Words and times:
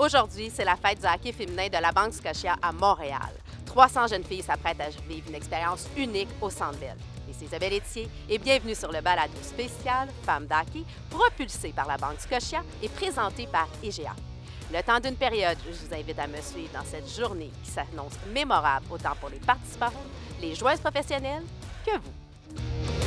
Aujourd'hui, 0.00 0.50
c'est 0.50 0.64
la 0.64 0.76
fête 0.76 0.98
du 0.98 1.06
hockey 1.06 1.30
féminin 1.30 1.68
de 1.68 1.76
la 1.76 1.92
Banque 1.92 2.14
Scotia 2.14 2.56
à 2.62 2.72
Montréal. 2.72 3.34
300 3.66 4.06
jeunes 4.06 4.24
filles 4.24 4.42
s'apprêtent 4.42 4.80
à 4.80 4.88
vivre 5.06 5.28
une 5.28 5.34
expérience 5.34 5.86
unique 5.94 6.30
au 6.40 6.48
Centre 6.48 6.78
Bell. 6.78 6.96
C'est 7.38 7.44
Isabelle 7.44 7.74
Etier 7.74 8.08
et 8.26 8.38
bienvenue 8.38 8.74
sur 8.74 8.90
le 8.90 9.02
balado 9.02 9.34
spécial 9.42 10.08
Femmes 10.22 10.46
d'hockey, 10.46 10.86
propulsé 11.10 11.74
par 11.76 11.86
la 11.86 11.98
Banque 11.98 12.18
Scotia 12.18 12.62
et 12.82 12.88
présenté 12.88 13.46
par 13.46 13.68
IGA. 13.82 14.16
Le 14.72 14.82
temps 14.82 15.00
d'une 15.00 15.16
période, 15.16 15.58
je 15.66 15.86
vous 15.86 15.94
invite 15.94 16.18
à 16.18 16.26
me 16.26 16.40
suivre 16.40 16.72
dans 16.72 16.84
cette 16.86 17.14
journée 17.14 17.50
qui 17.62 17.70
s'annonce 17.70 18.14
mémorable 18.32 18.86
autant 18.90 19.12
pour 19.20 19.28
les 19.28 19.40
participants, 19.40 19.92
les 20.40 20.54
joueuses 20.54 20.80
professionnelles 20.80 21.44
que 21.84 21.92
vous. 21.98 22.99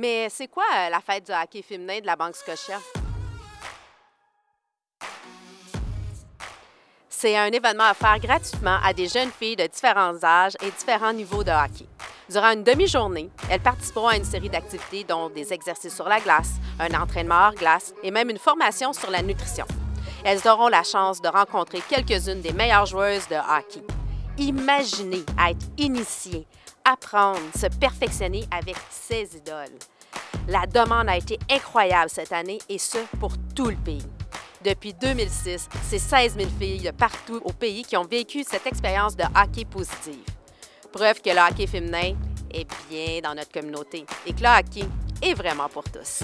Mais 0.00 0.28
c'est 0.30 0.46
quoi 0.46 0.62
euh, 0.76 0.90
la 0.90 1.00
fête 1.00 1.26
du 1.26 1.32
hockey 1.32 1.60
féminin 1.60 1.98
de 1.98 2.06
la 2.06 2.14
Banque 2.14 2.36
Scotia? 2.36 2.78
C'est 7.08 7.36
un 7.36 7.46
événement 7.46 7.90
offert 7.90 8.20
gratuitement 8.20 8.78
à 8.84 8.92
des 8.92 9.08
jeunes 9.08 9.32
filles 9.32 9.56
de 9.56 9.66
différents 9.66 10.22
âges 10.22 10.56
et 10.62 10.70
différents 10.70 11.12
niveaux 11.12 11.42
de 11.42 11.50
hockey. 11.50 11.86
Durant 12.30 12.52
une 12.52 12.62
demi-journée, 12.62 13.28
elles 13.50 13.58
participeront 13.58 14.06
à 14.06 14.16
une 14.16 14.24
série 14.24 14.48
d'activités 14.48 15.02
dont 15.02 15.30
des 15.30 15.52
exercices 15.52 15.96
sur 15.96 16.08
la 16.08 16.20
glace, 16.20 16.52
un 16.78 16.94
entraînement 16.94 17.46
hors 17.46 17.54
glace 17.54 17.92
et 18.04 18.12
même 18.12 18.30
une 18.30 18.38
formation 18.38 18.92
sur 18.92 19.10
la 19.10 19.20
nutrition. 19.20 19.66
Elles 20.24 20.46
auront 20.46 20.68
la 20.68 20.84
chance 20.84 21.20
de 21.20 21.26
rencontrer 21.26 21.82
quelques-unes 21.88 22.40
des 22.40 22.52
meilleures 22.52 22.86
joueuses 22.86 23.26
de 23.26 23.34
hockey. 23.34 23.82
Imaginez 24.38 25.24
être 25.44 25.66
initiées 25.76 26.46
apprendre, 26.88 27.40
se 27.54 27.66
perfectionner 27.66 28.44
avec 28.50 28.76
ses 28.90 29.36
idoles. 29.36 29.78
La 30.48 30.66
demande 30.66 31.08
a 31.08 31.16
été 31.16 31.38
incroyable 31.50 32.10
cette 32.10 32.32
année 32.32 32.58
et 32.68 32.78
ce, 32.78 32.98
pour 33.20 33.32
tout 33.54 33.68
le 33.68 33.76
pays. 33.76 34.06
Depuis 34.64 34.94
2006, 34.94 35.68
c'est 35.84 35.98
16 35.98 36.36
000 36.36 36.48
filles 36.58 36.80
de 36.80 36.90
partout 36.90 37.40
au 37.44 37.52
pays 37.52 37.82
qui 37.82 37.96
ont 37.96 38.04
vécu 38.04 38.42
cette 38.42 38.66
expérience 38.66 39.16
de 39.16 39.24
hockey 39.24 39.64
positive. 39.64 40.24
Preuve 40.90 41.20
que 41.20 41.30
le 41.30 41.38
hockey 41.38 41.66
féminin 41.66 42.14
est 42.50 42.66
bien 42.88 43.20
dans 43.22 43.34
notre 43.34 43.52
communauté 43.52 44.04
et 44.26 44.32
que 44.32 44.40
le 44.40 44.48
hockey 44.48 44.84
est 45.22 45.34
vraiment 45.34 45.68
pour 45.68 45.84
tous. 45.84 46.22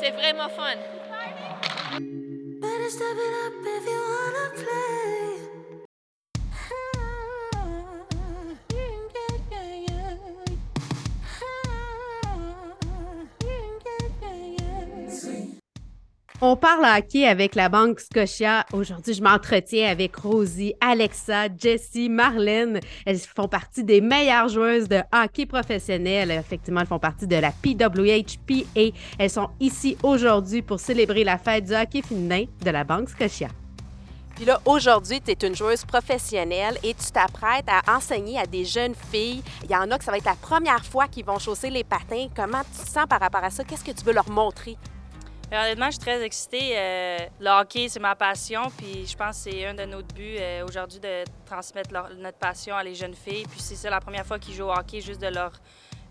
C'est 0.00 0.10
vraiment 0.10 0.48
fun. 0.48 1.01
step 2.92 3.16
it 3.16 3.34
up 3.46 3.54
if 3.64 3.86
you 3.86 4.00
wanna 4.12 4.50
play. 4.54 5.21
On 16.44 16.56
parle 16.56 16.84
hockey 16.84 17.24
avec 17.24 17.54
la 17.54 17.68
Banque 17.68 18.00
Scotia. 18.00 18.66
Aujourd'hui, 18.72 19.14
je 19.14 19.22
m'entretiens 19.22 19.88
avec 19.88 20.16
Rosie, 20.16 20.74
Alexa, 20.80 21.46
Jessie, 21.56 22.08
Marlène. 22.08 22.80
Elles 23.06 23.20
font 23.20 23.46
partie 23.46 23.84
des 23.84 24.00
meilleures 24.00 24.48
joueuses 24.48 24.88
de 24.88 25.00
hockey 25.12 25.46
professionnel. 25.46 26.32
Effectivement, 26.32 26.80
elles 26.80 26.88
font 26.88 26.98
partie 26.98 27.28
de 27.28 27.36
la 27.36 27.52
PWHPA. 27.52 28.92
Elles 29.20 29.30
sont 29.30 29.50
ici 29.60 29.96
aujourd'hui 30.02 30.62
pour 30.62 30.80
célébrer 30.80 31.22
la 31.22 31.38
fête 31.38 31.66
du 31.66 31.76
hockey 31.76 32.02
féminin 32.02 32.46
de 32.60 32.70
la 32.70 32.82
Banque 32.82 33.10
Scotia. 33.10 33.46
Puis 34.34 34.44
là, 34.44 34.60
aujourd'hui, 34.64 35.20
tu 35.20 35.30
es 35.30 35.46
une 35.46 35.54
joueuse 35.54 35.84
professionnelle 35.84 36.76
et 36.82 36.92
tu 36.94 37.12
t'apprêtes 37.12 37.68
à 37.68 37.96
enseigner 37.96 38.40
à 38.40 38.46
des 38.46 38.64
jeunes 38.64 38.96
filles. 39.12 39.44
Il 39.62 39.70
y 39.70 39.76
en 39.76 39.88
a 39.92 39.96
que 39.96 40.02
ça 40.02 40.10
va 40.10 40.16
être 40.16 40.24
la 40.24 40.34
première 40.34 40.84
fois 40.84 41.06
qu'ils 41.06 41.24
vont 41.24 41.38
chausser 41.38 41.70
les 41.70 41.84
patins. 41.84 42.26
Comment 42.34 42.62
tu 42.62 42.84
te 42.84 42.90
sens 42.90 43.06
par 43.08 43.20
rapport 43.20 43.44
à 43.44 43.50
ça? 43.50 43.62
Qu'est-ce 43.62 43.84
que 43.84 43.92
tu 43.92 44.04
veux 44.04 44.12
leur 44.12 44.28
montrer? 44.28 44.76
Honnêtement, 45.56 45.86
je 45.86 45.92
suis 45.92 46.00
très 46.00 46.22
excitée. 46.22 46.72
Euh, 46.74 47.18
le 47.40 47.50
hockey, 47.50 47.88
c'est 47.88 48.00
ma 48.00 48.14
passion. 48.14 48.62
Puis 48.76 49.06
je 49.06 49.16
pense 49.16 49.44
que 49.44 49.50
c'est 49.50 49.66
un 49.66 49.74
de 49.74 49.84
nos 49.84 50.02
buts 50.02 50.36
euh, 50.38 50.64
aujourd'hui 50.66 50.98
de 50.98 51.24
transmettre 51.46 51.90
notre 52.18 52.38
passion 52.38 52.74
à 52.74 52.82
les 52.82 52.94
jeunes 52.94 53.14
filles. 53.14 53.46
Puis 53.50 53.60
si 53.60 53.76
c'est 53.76 53.90
la 53.90 54.00
première 54.00 54.26
fois 54.26 54.38
qu'ils 54.38 54.54
jouent 54.54 54.64
au 54.64 54.72
hockey, 54.72 55.00
juste 55.00 55.20
de 55.20 55.28
leur 55.28 55.52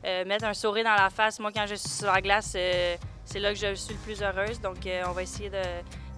euh, 0.06 0.26
mettre 0.26 0.46
un 0.46 0.54
sourire 0.54 0.84
dans 0.84 0.96
la 0.96 1.10
face. 1.10 1.40
Moi, 1.40 1.52
quand 1.54 1.66
je 1.68 1.76
suis 1.76 1.90
sur 1.90 2.12
la 2.12 2.22
glace, 2.22 2.56
c'est 3.26 3.40
là 3.40 3.54
que 3.54 3.60
je 3.60 3.74
suis 3.76 3.94
le 3.94 4.00
plus 4.00 4.22
heureuse. 4.22 4.60
Donc, 4.62 4.78
on 5.08 5.12
va 5.12 5.24
essayer 5.24 5.50
de 5.50 5.62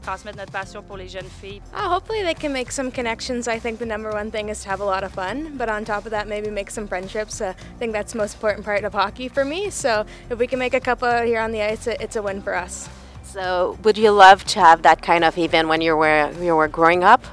transmettre 0.03 0.37
notre 0.37 0.51
passion 0.51 0.83
pour 0.83 0.97
les 0.97 1.07
jeunes 1.07 1.29
filles. 1.41 1.61
Uh, 1.73 1.89
hopefully 1.89 2.23
they 2.23 2.35
can 2.35 2.51
make 2.51 2.71
some 2.71 2.91
connections. 2.91 3.47
I 3.47 3.57
think 3.57 3.79
the 3.79 3.85
number 3.85 4.11
one 4.11 4.29
thing 4.29 4.49
is 4.49 4.61
to 4.63 4.69
have 4.69 4.81
a 4.81 4.85
lot 4.85 5.03
of 5.03 5.13
fun, 5.13 5.57
but 5.57 5.69
on 5.69 5.85
top 5.85 6.05
of 6.05 6.11
that, 6.11 6.27
maybe 6.27 6.49
make 6.49 6.69
some 6.69 6.87
friendships. 6.87 7.41
Uh, 7.41 7.53
I 7.57 7.77
think 7.79 7.93
that's 7.93 8.11
the 8.11 8.19
most 8.19 8.35
important 8.35 8.65
part 8.65 8.83
of 8.83 8.93
hockey 8.93 9.29
for 9.29 9.45
me. 9.45 9.69
So 9.69 10.05
if 10.29 10.37
we 10.37 10.45
can 10.45 10.59
make 10.59 10.73
a 10.73 10.81
couple 10.81 11.09
here 11.23 11.39
on 11.39 11.51
the 11.51 11.61
ice, 11.61 11.87
it's 11.87 12.15
a 12.15 12.21
win 12.21 12.41
for 12.41 12.53
us. 12.53 12.89
So, 13.33 13.79
would 13.81 13.97
you 13.97 14.11
love 14.11 14.43
to 14.45 14.59
have 14.59 14.83
that 14.83 15.01
kind 15.01 15.23
of 15.23 15.39
event 15.39 15.67
when 15.67 15.81
you 15.81 15.97
were 15.97 16.31
you 16.39 16.55
were 16.55 16.67
growing 16.67 17.03
up? 17.03 17.25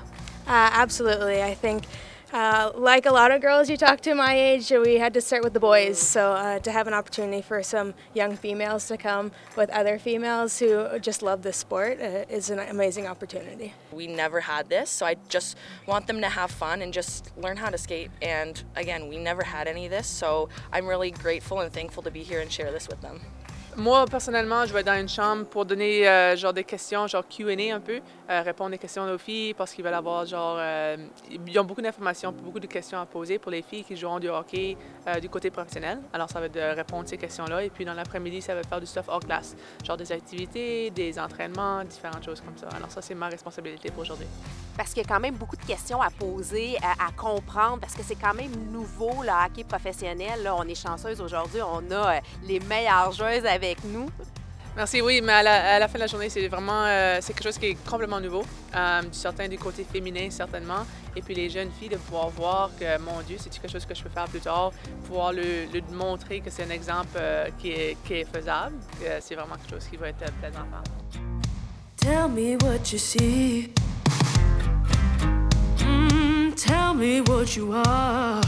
Uh, 0.46 0.70
absolutely. 0.72 1.42
I 1.42 1.52
think, 1.52 1.84
uh, 2.32 2.72
like 2.74 3.04
a 3.04 3.12
lot 3.12 3.30
of 3.30 3.42
girls 3.42 3.68
you 3.68 3.76
talk 3.76 4.00
to 4.00 4.14
my 4.14 4.34
age, 4.34 4.70
we 4.70 4.94
had 4.94 5.12
to 5.12 5.20
start 5.20 5.44
with 5.44 5.52
the 5.52 5.60
boys. 5.60 5.98
So 5.98 6.32
uh, 6.32 6.58
to 6.60 6.72
have 6.72 6.86
an 6.86 6.94
opportunity 6.94 7.42
for 7.42 7.62
some 7.62 7.92
young 8.14 8.34
females 8.34 8.88
to 8.88 8.96
come 8.96 9.30
with 9.58 9.68
other 9.68 9.98
females 9.98 10.58
who 10.58 10.98
just 11.00 11.20
love 11.20 11.42
the 11.42 11.52
sport 11.52 12.00
uh, 12.00 12.24
is 12.30 12.48
an 12.48 12.60
amazing 12.60 13.06
opportunity. 13.06 13.74
We 13.92 14.06
never 14.06 14.40
had 14.40 14.70
this, 14.70 14.88
so 14.88 15.04
I 15.04 15.16
just 15.28 15.58
want 15.86 16.06
them 16.06 16.22
to 16.22 16.30
have 16.30 16.50
fun 16.50 16.80
and 16.80 16.94
just 16.94 17.30
learn 17.36 17.58
how 17.58 17.68
to 17.68 17.76
skate. 17.76 18.10
And 18.22 18.62
again, 18.74 19.06
we 19.06 19.18
never 19.18 19.42
had 19.42 19.68
any 19.68 19.84
of 19.84 19.90
this, 19.90 20.06
so 20.06 20.48
I'm 20.72 20.86
really 20.86 21.10
grateful 21.10 21.60
and 21.60 21.70
thankful 21.70 22.02
to 22.04 22.10
be 22.10 22.22
here 22.22 22.40
and 22.40 22.50
share 22.50 22.72
this 22.72 22.88
with 22.88 23.02
them. 23.02 23.20
Moi, 23.80 24.04
personnellement, 24.04 24.66
je 24.66 24.74
vais 24.74 24.82
dans 24.82 25.00
une 25.00 25.08
chambre 25.08 25.46
pour 25.46 25.64
donner 25.64 26.06
euh, 26.06 26.36
genre 26.36 26.52
des 26.52 26.64
questions, 26.64 27.06
genre 27.06 27.26
Q&A 27.26 27.74
un 27.74 27.80
peu, 27.80 27.98
euh, 28.28 28.42
répondre 28.42 28.72
des 28.72 28.78
questions 28.78 29.04
aux 29.04 29.16
filles 29.16 29.54
parce 29.54 29.72
qu'ils 29.72 29.82
veulent 29.82 29.94
avoir 29.94 30.26
genre... 30.26 30.56
Euh, 30.58 30.98
ils 31.46 31.58
ont 31.58 31.64
beaucoup 31.64 31.80
d'informations, 31.80 32.30
beaucoup 32.30 32.60
de 32.60 32.66
questions 32.66 33.00
à 33.00 33.06
poser 33.06 33.38
pour 33.38 33.50
les 33.50 33.62
filles 33.62 33.82
qui 33.82 33.96
joueront 33.96 34.18
du 34.18 34.28
hockey 34.28 34.76
du 35.22 35.30
côté 35.30 35.50
professionnel. 35.50 35.98
Alors, 36.12 36.28
ça 36.28 36.40
va 36.40 36.46
être 36.46 36.54
de 36.54 36.76
répondre 36.76 37.04
à 37.04 37.06
ces 37.06 37.16
questions-là. 37.16 37.64
Et 37.64 37.70
puis, 37.70 37.86
dans 37.86 37.94
l'après-midi, 37.94 38.42
ça 38.42 38.54
va 38.54 38.62
faire 38.62 38.80
du 38.80 38.86
stuff 38.86 39.06
hors 39.08 39.20
classe, 39.20 39.56
genre 39.82 39.96
des 39.96 40.12
activités, 40.12 40.90
des 40.90 41.18
entraînements, 41.18 41.82
différentes 41.84 42.22
choses 42.22 42.42
comme 42.42 42.58
ça. 42.58 42.68
Alors, 42.76 42.90
ça, 42.90 43.00
c'est 43.00 43.14
ma 43.14 43.28
responsabilité 43.28 43.90
pour 43.90 44.02
aujourd'hui. 44.02 44.26
Parce 44.76 44.90
qu'il 44.92 45.02
y 45.02 45.06
a 45.06 45.08
quand 45.08 45.20
même 45.20 45.36
beaucoup 45.36 45.56
de 45.56 45.64
questions 45.64 46.02
à 46.02 46.10
poser, 46.10 46.76
à, 46.82 47.10
comprendre, 47.12 47.78
parce 47.80 47.94
que 47.94 48.02
c'est 48.02 48.14
quand 48.14 48.34
même 48.34 48.52
nouveau, 48.70 49.22
le 49.22 49.30
hockey 49.30 49.64
professionnel. 49.64 50.42
Là, 50.42 50.54
on 50.54 50.64
est 50.64 50.74
chanceuse 50.74 51.20
aujourd'hui, 51.20 51.60
on 51.62 51.90
a 51.90 52.20
les 52.44 52.60
meilleures 52.60 53.12
joueuses 53.12 53.46
avec 53.46 53.69
avec 53.70 53.84
nous. 53.84 54.08
Merci, 54.76 55.00
oui, 55.02 55.20
mais 55.22 55.32
à 55.32 55.78
la, 55.80 55.88
fin 55.88 55.94
de 55.94 56.00
la 56.00 56.06
journée, 56.06 56.28
c'est 56.28 56.46
vraiment 56.46 56.84
euh, 56.84 57.18
c'est 57.20 57.32
quelque 57.32 57.42
chose 57.42 57.58
qui 57.58 57.66
est 57.66 57.88
complètement 57.88 58.20
nouveau, 58.20 58.44
euh, 58.74 59.02
certain 59.10 59.48
du 59.48 59.58
côté 59.58 59.84
féminin 59.84 60.30
certainement, 60.30 60.86
et 61.16 61.22
puis 61.22 61.34
les 61.34 61.50
jeunes 61.50 61.70
filles 61.78 61.88
de 61.88 61.96
pouvoir 61.96 62.28
voir 62.30 62.70
que, 62.78 62.98
mon 62.98 63.20
Dieu, 63.22 63.36
c'est 63.38 63.50
quelque 63.50 63.70
chose 63.70 63.84
que 63.84 63.94
je 63.94 64.02
peux 64.02 64.08
faire 64.08 64.26
plus 64.26 64.40
tard, 64.40 64.72
pouvoir 65.06 65.32
le, 65.32 65.66
montrer 65.92 66.40
que 66.40 66.50
c'est 66.50 66.62
un 66.62 66.70
exemple 66.70 67.16
euh, 67.16 67.48
qui, 67.58 67.72
est, 67.72 67.96
qui, 68.04 68.14
est, 68.14 68.24
faisable, 68.24 68.76
c'est 69.20 69.34
vraiment 69.34 69.56
quelque 69.56 69.70
chose 69.70 69.88
qui 69.90 69.96
va 69.96 70.08
être 70.08 70.32
plaisant 70.40 70.60
à 70.60 70.82
faire. 70.82 71.20
Tell 71.96 72.28
me 72.28 72.56
what 72.64 72.92
you 72.92 72.98
see. 72.98 73.72
Mm, 75.80 76.54
tell 76.54 76.94
me 76.94 77.20
what 77.22 77.56
you 77.56 77.72
are. 77.74 78.40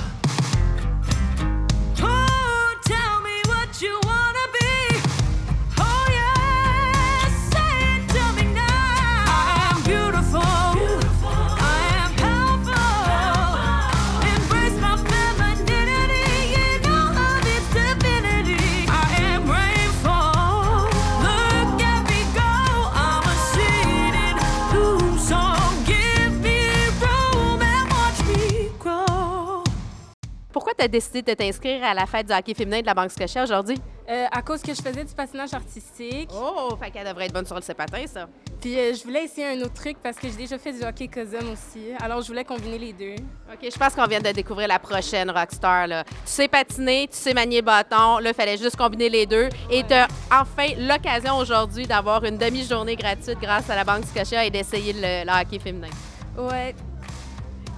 Tu 30.82 30.86
as 30.86 30.88
décidé 30.88 31.22
de 31.22 31.32
t'inscrire 31.34 31.84
à 31.84 31.94
la 31.94 32.06
fête 32.06 32.26
du 32.26 32.32
hockey 32.32 32.54
féminin 32.54 32.80
de 32.80 32.86
la 32.86 32.94
Banque 32.94 33.12
Scotia 33.12 33.44
aujourd'hui? 33.44 33.78
Euh, 34.10 34.26
à 34.32 34.42
cause 34.42 34.62
que 34.62 34.74
je 34.74 34.82
faisais 34.82 35.04
du 35.04 35.14
patinage 35.14 35.54
artistique. 35.54 36.28
Oh, 36.34 36.74
fait 36.82 36.90
qu'elle 36.90 37.06
devrait 37.06 37.26
être 37.26 37.32
bonne 37.32 37.46
sur 37.46 37.54
le 37.54 37.74
patins, 37.74 38.04
ça. 38.06 38.26
Puis 38.60 38.76
euh, 38.76 38.92
je 38.92 39.04
voulais 39.04 39.24
essayer 39.24 39.46
un 39.46 39.60
autre 39.60 39.74
truc 39.74 39.96
parce 40.02 40.16
que 40.16 40.28
j'ai 40.28 40.34
déjà 40.34 40.58
fait 40.58 40.72
du 40.72 40.82
hockey 40.82 41.06
cousin 41.06 41.46
aussi. 41.52 41.92
Alors 42.00 42.20
je 42.20 42.26
voulais 42.26 42.44
combiner 42.44 42.78
les 42.78 42.92
deux. 42.92 43.14
OK, 43.52 43.60
je 43.72 43.78
pense 43.78 43.94
qu'on 43.94 44.06
vient 44.06 44.20
de 44.20 44.32
découvrir 44.32 44.66
la 44.66 44.80
prochaine 44.80 45.30
rockstar. 45.30 45.86
Là. 45.86 46.02
Tu 46.04 46.10
sais 46.24 46.48
patiner, 46.48 47.06
tu 47.08 47.16
sais 47.16 47.32
manier 47.32 47.62
bâton. 47.62 48.18
Là, 48.18 48.30
il 48.30 48.34
fallait 48.34 48.56
juste 48.58 48.74
combiner 48.74 49.08
les 49.08 49.26
deux. 49.26 49.48
Et 49.70 49.84
tu 49.84 49.94
as 49.94 50.08
enfin 50.32 50.66
l'occasion 50.78 51.36
aujourd'hui 51.36 51.86
d'avoir 51.86 52.24
une 52.24 52.38
demi-journée 52.38 52.96
gratuite 52.96 53.38
grâce 53.40 53.70
à 53.70 53.76
la 53.76 53.84
Banque 53.84 54.04
Scotia 54.04 54.44
et 54.44 54.50
d'essayer 54.50 54.94
le, 54.94 55.24
le 55.30 55.40
hockey 55.40 55.60
féminin. 55.60 55.90
Ouais. 56.36 56.74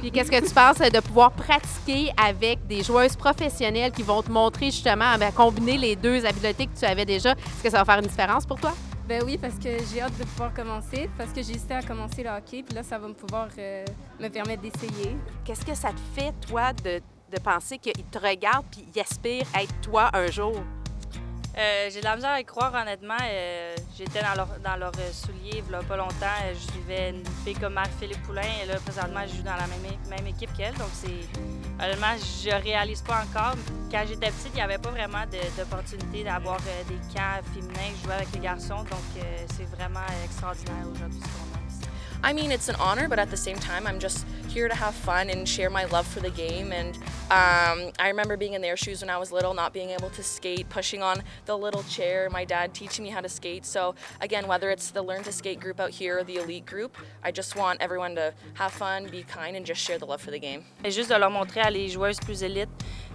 Puis 0.05 0.11
qu'est-ce 0.11 0.31
que 0.31 0.47
tu 0.47 0.53
penses 0.53 0.77
de 0.77 1.01
pouvoir 1.01 1.33
pratiquer 1.33 2.13
avec 2.23 2.67
des 2.67 2.83
joueuses 2.83 3.17
professionnelles 3.17 3.91
qui 3.91 4.03
vont 4.03 4.21
te 4.23 4.31
montrer 4.31 4.67
justement 4.67 5.07
à 5.19 5.33
combiner 5.33 5.79
les 5.79 5.97
deux 5.97 6.27
habiletés 6.27 6.67
que 6.67 6.79
tu 6.79 6.85
avais 6.85 7.07
déjà? 7.07 7.31
Est-ce 7.31 7.63
que 7.63 7.71
ça 7.71 7.79
va 7.79 7.87
faire 7.87 8.05
une 8.05 8.11
différence 8.11 8.45
pour 8.45 8.61
toi? 8.61 8.75
Ben 9.09 9.23
oui, 9.25 9.39
parce 9.39 9.55
que 9.55 9.71
j'ai 9.91 10.03
hâte 10.03 10.19
de 10.19 10.25
pouvoir 10.25 10.53
commencer, 10.53 11.09
parce 11.17 11.31
que 11.31 11.43
j'ai 11.43 11.53
hésité 11.53 11.73
à 11.73 11.83
commencer 11.83 12.23
le 12.23 12.29
hockey, 12.29 12.63
puis 12.63 12.75
là, 12.75 12.83
ça 12.83 12.99
va 12.99 13.09
me 13.09 13.15
pouvoir 13.15 13.49
euh, 13.57 13.83
me 14.21 14.29
permettre 14.29 14.61
d'essayer. 14.61 15.17
Qu'est-ce 15.43 15.65
que 15.65 15.75
ça 15.75 15.89
te 15.89 16.21
fait, 16.21 16.35
toi, 16.51 16.75
de, 16.75 17.01
de 17.35 17.41
penser 17.43 17.79
qu'ils 17.79 17.95
te 17.95 18.19
regardent 18.19 18.67
puis 18.71 18.85
ils 18.95 19.01
aspirent 19.01 19.47
à 19.55 19.63
être 19.63 19.81
toi 19.81 20.11
un 20.13 20.31
jour? 20.31 20.53
Euh, 21.57 21.89
j'ai 21.93 22.01
de 22.01 22.05
la 22.05 22.17
misère 22.17 22.31
à 22.31 22.41
y 22.41 22.45
croire, 22.45 22.75
honnêtement. 22.75 23.17
Euh, 23.23 23.77
j'étais 23.97 24.21
dans 24.23 24.35
leurs 24.35 24.77
leur 24.77 24.93
euh, 24.99 25.13
souliers 25.13 25.63
il 25.63 25.87
pas 25.87 25.97
longtemps. 25.97 26.27
Je 26.53 26.73
suivais 26.73 27.11
une 27.11 27.25
fille 27.45 27.55
comme 27.55 27.75
Marc-Philippe 27.75 28.23
Poulain 28.25 28.43
et 28.63 28.67
là, 28.67 28.75
présentement, 28.85 29.21
je 29.27 29.37
joue 29.37 29.43
dans 29.43 29.55
la 29.55 29.67
même, 29.69 30.27
équipe 30.27 30.53
qu'elle. 30.57 30.75
Donc, 30.75 30.91
c'est. 30.93 31.29
Honnêtement, 31.81 32.17
je 32.17 32.51
réalise 32.51 33.03
pas 33.03 33.23
encore. 33.23 33.55
Quand 33.91 34.05
j'étais 34.07 34.31
petite, 34.31 34.51
il 34.51 34.57
n'y 34.57 34.63
avait 34.63 34.79
pas 34.79 34.91
vraiment 34.91 35.25
d'opportunité 35.57 36.25
d'avoir 36.25 36.59
des 36.89 37.15
camps 37.15 37.41
féminins. 37.53 37.95
Jouais 38.03 38.15
avec 38.15 38.33
les 38.33 38.41
garçons. 38.41 38.79
Donc, 38.79 39.25
c'est 39.57 39.77
vraiment 39.77 40.07
extraordinaire 40.25 40.87
aujourd'hui 40.93 41.21
ce 41.21 41.27
qu'on 41.27 41.54
a. 41.54 41.54
I 42.25 42.33
mean, 42.33 42.51
it's 42.51 42.71
an 42.71 42.77
honor, 42.77 43.07
but 43.07 43.19
at 43.19 43.31
the 43.31 43.37
same 43.37 43.59
time, 43.59 43.87
I'm 43.87 43.99
just 43.99 44.27
here 44.49 44.67
to 44.67 44.75
have 44.75 44.95
fun 44.95 45.29
and 45.29 45.47
share 45.47 45.69
my 45.69 45.85
love 45.85 46.07
for 46.07 46.21
the 46.21 46.31
game. 46.31 46.73
And 46.73 46.97
um, 47.31 47.93
I 47.99 48.07
remember 48.09 48.39
being 48.39 48.55
in 48.55 48.63
their 48.63 48.79
shoes 48.79 49.03
when 49.03 49.11
I 49.11 49.19
was 49.19 49.31
little, 49.31 49.53
not 49.53 49.75
being 49.75 49.91
able 49.91 50.09
to 50.09 50.23
skate, 50.23 50.67
pushing 50.71 51.03
on 51.03 51.23
the 51.45 51.55
little 51.55 51.83
chair, 51.83 52.31
my 52.31 52.47
dad 52.47 52.73
teaching 52.73 53.05
me 53.05 53.11
how 53.11 53.21
to 53.21 53.29
skate. 53.29 53.67
So, 53.67 53.95
again, 54.23 54.47
whether 54.47 54.71
it's 54.71 54.91
the 54.91 55.03
Learn 55.03 55.23
to 55.25 55.33
Skate 55.33 55.61
group 55.61 55.79
out 55.79 55.91
here 55.91 56.21
or 56.21 56.25
the 56.25 56.37
elite 56.37 56.65
group, 56.65 56.97
I 57.23 57.31
just 57.31 57.57
want 57.57 57.83
everyone 57.83 58.15
to 58.15 58.33
have 58.55 58.73
fun, 58.73 59.07
be 59.11 59.23
kind, 59.23 59.55
and 59.55 59.67
just 59.67 59.83
share 59.83 59.99
the 59.99 60.07
love 60.07 60.23
for 60.23 60.31
the 60.31 60.41
game. 60.41 60.65
Et 60.83 60.91
juste 60.91 61.11
de 61.11 61.19
leur 61.19 61.31
montrer 61.31 61.61
plus 62.25 62.43
élites 62.43 62.71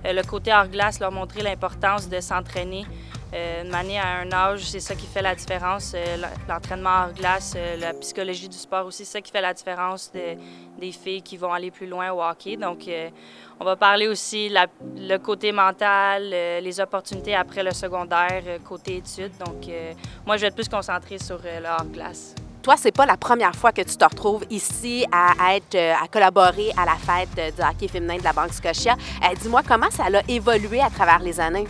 euh, 0.06 0.14
le 0.14 0.22
côté 0.22 0.54
hors 0.54 0.68
glace, 0.68 1.00
leur 1.00 1.12
montrer 1.12 1.42
l'importance 1.42 2.08
de 2.08 2.20
s'entraîner. 2.20 2.86
Euh, 3.32 3.64
de 3.64 3.70
manière 3.70 4.06
à 4.06 4.22
un 4.22 4.32
âge, 4.32 4.64
c'est 4.64 4.80
ça 4.80 4.96
qui 4.96 5.06
fait 5.06 5.22
la 5.22 5.36
différence. 5.36 5.94
Euh, 5.96 6.18
l'entraînement 6.48 7.04
hors 7.04 7.14
glace, 7.14 7.54
euh, 7.56 7.78
la 7.78 7.94
psychologie 7.94 8.50
du 8.50 8.58
sport 8.58 8.88
aussi, 8.88 9.06
c'est 9.06 9.14
ça 9.14 9.22
qui 9.22 9.32
fait 9.32 9.42
la 9.42 9.54
différence 9.54 10.12
de, 10.12 10.36
des 10.80 10.92
filles 10.92 11.22
qui 11.22 11.38
vont 11.38 11.54
aller 11.54 11.70
plus 11.70 11.86
loin 11.86 12.12
au 12.12 12.24
hockey. 12.24 12.58
Donc, 12.58 12.90
on 13.60 13.66
va 13.66 13.76
parler 13.76 14.08
aussi 14.08 14.50
la, 14.50 14.66
le 14.96 15.18
côté 15.18 15.52
mental, 15.52 16.30
les 16.30 16.80
opportunités 16.80 17.36
après 17.36 17.64
le 17.64 17.72
secondaire, 17.72 18.42
côté 18.68 18.98
études. 18.98 19.38
Donc, 19.38 19.70
moi, 20.26 20.38
je 20.38 20.42
vais 20.42 20.48
être 20.48 20.56
plus 20.56 20.70
concentrée 20.70 21.20
sur 21.20 21.38
le 21.44 21.68
hors 21.68 21.86
glace. 21.86 22.34
Toi, 22.64 22.76
c'est 22.78 22.92
pas 22.96 23.06
la 23.06 23.18
première 23.18 23.56
fois 23.56 23.72
que 23.72 23.82
tu 23.82 23.96
te 23.96 24.06
retrouves 24.06 24.46
ici 24.50 25.06
à 25.12 25.56
être, 25.56 25.76
à 25.76 26.08
collaborer 26.08 26.72
à 26.78 26.86
la 26.86 26.96
fête 26.96 27.56
du 27.56 27.62
hockey 27.62 27.88
féminin 27.88 28.18
de 28.18 28.24
la 28.24 28.34
Banque 28.34 28.54
Scotia. 28.54 28.96
Dis-moi 29.42 29.62
comment 29.68 29.92
ça 29.92 30.06
a 30.06 30.22
évolué 30.28 30.82
à 30.82 30.90
travers 30.90 31.20
les 31.20 31.40
années? 31.40 31.68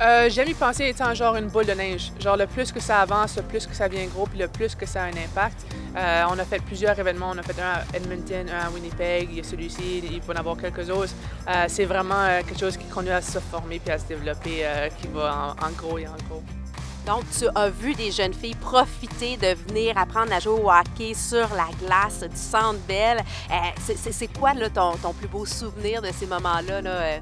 Euh, 0.00 0.30
J'aime 0.30 0.48
y 0.48 0.54
penser 0.54 0.86
étant 0.86 1.12
genre 1.12 1.36
une 1.36 1.48
boule 1.48 1.66
de 1.66 1.72
neige. 1.72 2.10
Genre 2.18 2.36
le 2.36 2.46
plus 2.46 2.72
que 2.72 2.80
ça 2.80 3.00
avance, 3.00 3.36
le 3.36 3.42
plus 3.42 3.66
que 3.66 3.74
ça 3.74 3.86
devient 3.86 4.06
gros, 4.06 4.26
puis 4.26 4.38
le 4.38 4.48
plus 4.48 4.74
que 4.74 4.86
ça 4.86 5.02
a 5.02 5.06
un 5.06 5.10
impact. 5.10 5.66
Euh, 5.94 6.24
on 6.30 6.38
a 6.38 6.44
fait 6.44 6.60
plusieurs 6.60 6.98
événements. 6.98 7.32
On 7.34 7.38
a 7.38 7.42
fait 7.42 7.60
un 7.60 7.80
à 7.80 7.96
Edmonton, 7.96 8.46
un 8.48 8.66
à 8.66 8.70
Winnipeg, 8.70 9.28
il 9.30 9.36
y 9.36 9.40
a 9.40 9.44
celui-ci, 9.44 10.02
il 10.10 10.20
peut 10.20 10.32
en 10.32 10.36
avoir 10.36 10.56
quelques 10.56 10.88
autres. 10.88 11.12
Euh, 11.48 11.64
c'est 11.68 11.84
vraiment 11.84 12.26
quelque 12.46 12.58
chose 12.58 12.78
qui 12.78 12.86
continue 12.86 13.12
à 13.12 13.20
se 13.20 13.38
former 13.38 13.78
puis 13.78 13.92
à 13.92 13.98
se 13.98 14.06
développer, 14.06 14.64
qui 15.00 15.08
va 15.08 15.54
en, 15.60 15.70
gros 15.72 15.98
et 15.98 16.06
en 16.06 16.16
gros. 16.28 16.42
Donc, 17.06 17.24
tu 17.36 17.46
as 17.54 17.68
vu 17.68 17.94
des 17.94 18.10
jeunes 18.10 18.34
filles 18.34 18.54
profiter 18.54 19.36
de 19.36 19.54
venir 19.68 19.98
apprendre 19.98 20.32
à 20.32 20.38
jouer 20.38 20.60
au 20.60 20.70
hockey 20.70 21.12
sur 21.14 21.48
la 21.54 21.68
glace 21.78 22.20
du 22.20 22.36
Centre 22.36 22.78
Bell. 22.86 23.18
c'est 23.86 24.32
quoi 24.38 24.52
ton, 24.72 25.12
plus 25.12 25.28
beau 25.28 25.44
souvenir 25.44 26.00
de 26.00 26.08
ces 26.12 26.26
moments-là? 26.26 26.80
Là, 26.80 27.20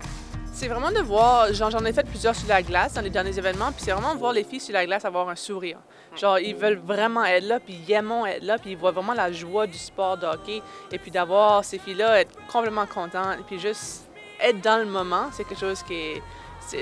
c'est 0.58 0.66
vraiment 0.66 0.90
de 0.90 0.98
voir, 0.98 1.52
genre 1.52 1.70
j'en 1.70 1.84
ai 1.84 1.92
fait 1.92 2.02
plusieurs 2.02 2.34
sur 2.34 2.48
la 2.48 2.62
glace 2.62 2.94
dans 2.94 3.00
les 3.00 3.10
derniers 3.10 3.38
événements, 3.38 3.70
puis 3.70 3.84
c'est 3.84 3.92
vraiment 3.92 4.12
de 4.12 4.18
voir 4.18 4.32
les 4.32 4.42
filles 4.42 4.58
sur 4.58 4.74
la 4.74 4.84
glace 4.84 5.04
avoir 5.04 5.28
un 5.28 5.36
sourire. 5.36 5.78
Genre 6.16 6.40
ils 6.40 6.56
veulent 6.56 6.80
vraiment 6.84 7.24
être 7.24 7.46
là, 7.46 7.60
puis 7.60 7.78
ils 7.86 7.92
aiment 7.92 8.26
être 8.26 8.42
là, 8.42 8.58
puis 8.58 8.72
ils 8.72 8.76
voient 8.76 8.90
vraiment 8.90 9.14
la 9.14 9.30
joie 9.30 9.68
du 9.68 9.78
sport 9.78 10.16
de 10.16 10.26
hockey, 10.26 10.60
et 10.90 10.98
puis 10.98 11.12
d'avoir 11.12 11.64
ces 11.64 11.78
filles-là 11.78 12.22
être 12.22 12.32
complètement 12.50 12.86
contentes, 12.86 13.38
et 13.38 13.44
puis 13.46 13.60
juste 13.60 14.08
être 14.40 14.60
dans 14.60 14.78
le 14.78 14.86
moment, 14.86 15.28
c'est 15.30 15.44
quelque 15.44 15.60
chose 15.60 15.80
qui 15.84 15.94
est 15.94 16.22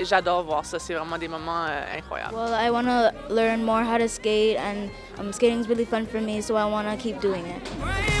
j'adore 0.03 0.43
voir 0.43 0.65
ça. 0.65 0.79
C'est 0.79 0.95
vraiment 0.95 1.19
des 1.19 1.27
moments 1.27 1.65
euh, 1.69 1.97
incroyables. 1.97 2.33
Well, 2.35 2.53
I 2.53 2.71
want 2.71 2.85
to 2.85 3.33
learn 3.33 3.63
more 3.63 3.83
how 3.83 3.99
to 3.99 4.07
skate, 4.07 4.57
and 4.57 4.89
um, 5.19 5.31
skating 5.31 5.59
is 5.59 5.67
really 5.67 5.85
fun 5.85 6.07
for 6.07 6.19
me, 6.19 6.41
so 6.41 6.55
I 6.55 6.65
want 6.65 6.89
to 6.89 6.97
keep 6.97 7.21
doing 7.21 7.45
it. 7.45 8.16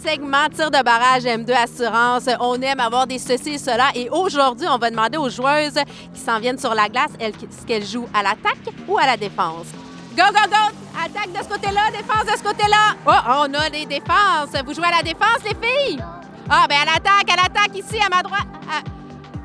Segment 0.00 0.48
tir 0.48 0.70
de 0.70 0.82
barrage 0.82 1.24
M2 1.24 1.52
Assurance. 1.52 2.28
On 2.40 2.60
aime 2.62 2.80
avoir 2.80 3.06
des 3.06 3.18
ceci 3.18 3.50
et 3.50 3.58
cela. 3.58 3.88
Et 3.94 4.08
aujourd'hui, 4.10 4.66
on 4.68 4.78
va 4.78 4.90
demander 4.90 5.18
aux 5.18 5.28
joueuses 5.28 5.78
qui 6.14 6.20
s'en 6.20 6.40
viennent 6.40 6.58
sur 6.58 6.74
la 6.74 6.88
glace 6.88 7.10
est-ce 7.18 7.66
qu'elles 7.66 7.84
jouent 7.84 8.08
à 8.14 8.22
l'attaque 8.22 8.74
ou 8.88 8.98
à 8.98 9.06
la 9.06 9.16
défense. 9.16 9.66
Go, 10.16 10.24
go, 10.28 10.50
go! 10.50 10.74
Attaque 10.98 11.32
de 11.32 11.42
ce 11.42 11.48
côté-là, 11.48 11.90
défense 11.92 12.24
de 12.24 12.36
ce 12.36 12.42
côté-là. 12.42 12.96
Oh, 13.06 13.46
on 13.46 13.54
a 13.54 13.70
des 13.70 13.86
défenses. 13.86 14.50
Vous 14.64 14.74
jouez 14.74 14.86
à 14.86 14.96
la 14.96 15.02
défense, 15.02 15.38
les 15.44 15.54
filles? 15.54 16.02
Ah, 16.48 16.66
ben 16.68 16.78
à 16.82 16.84
l'attaque, 16.84 17.30
à 17.30 17.36
l'attaque 17.36 17.76
ici, 17.76 17.98
à 18.04 18.08
ma 18.08 18.22
droite. 18.22 18.48
Ah, 18.68 18.82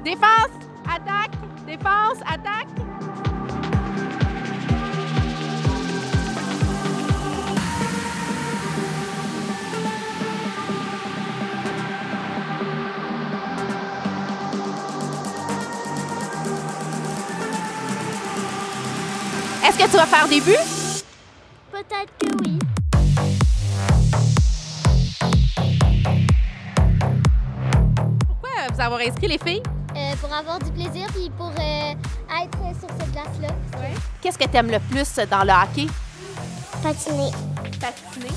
défense, 0.03 0.49
attaque, 0.85 1.31
défense, 1.67 2.19
attaque. 2.25 2.84
Est-ce 19.67 19.79
que 19.79 19.89
tu 19.89 19.97
vas 19.97 20.05
faire 20.05 20.27
des 20.27 20.41
buts? 20.41 20.53
Peut-être 21.71 22.13
que 22.19 22.27
oui. 22.43 22.59
Pourquoi 28.27 28.49
vous 28.71 28.79
avoir 28.79 28.99
inscrit 28.99 29.27
les 29.27 29.39
filles? 29.39 29.63
Euh, 29.95 30.15
pour 30.21 30.31
avoir 30.31 30.59
du 30.59 30.71
plaisir 30.71 31.07
et 31.19 31.31
pour 31.31 31.47
euh, 31.47 31.93
être 32.43 32.79
sur 32.79 32.89
cette 32.99 33.11
glace-là. 33.11 33.47
Ouais. 33.79 33.95
Qu'est-ce 34.21 34.37
que 34.37 34.47
tu 34.47 34.55
aimes 34.55 34.69
le 34.69 34.79
plus 34.79 35.15
dans 35.31 35.43
le 35.43 35.51
hockey? 35.51 35.87
Patiner. 36.83 37.31
Patiner. 37.81 38.35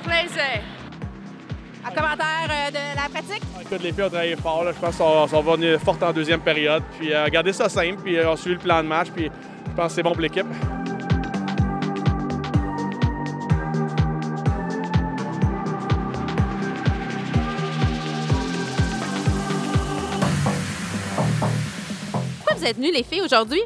Plaisir. 0.00 0.62
Un 1.82 1.90
commentaire 1.90 2.48
euh, 2.50 2.70
de 2.70 2.96
la 2.96 3.08
pratique? 3.08 3.42
Écoute, 3.60 3.82
les 3.82 3.92
filles 3.92 4.04
ont 4.04 4.08
travaillé 4.08 4.36
fort. 4.36 4.64
là. 4.64 4.72
Je 4.72 4.78
pense 4.78 4.96
qu'on 4.96 5.26
sont 5.26 5.40
venus 5.42 5.78
fortes 5.78 6.02
en 6.02 6.12
deuxième 6.12 6.40
période. 6.40 6.82
Puis 6.98 7.12
euh, 7.14 7.26
garder 7.28 7.52
ça 7.52 7.68
simple, 7.68 8.02
puis 8.02 8.18
euh, 8.18 8.30
on 8.30 8.36
suivi 8.36 8.56
le 8.56 8.60
plan 8.60 8.82
de 8.82 8.88
match. 8.88 9.08
Puis 9.14 9.30
je 9.68 9.72
pense 9.74 9.86
que 9.88 9.92
c'est 9.94 10.02
bon 10.02 10.12
pour 10.12 10.20
l'équipe. 10.20 10.46
Pourquoi 22.38 22.54
vous 22.56 22.64
êtes 22.64 22.76
venues, 22.76 22.92
les 22.92 23.02
filles, 23.02 23.22
aujourd'hui? 23.22 23.60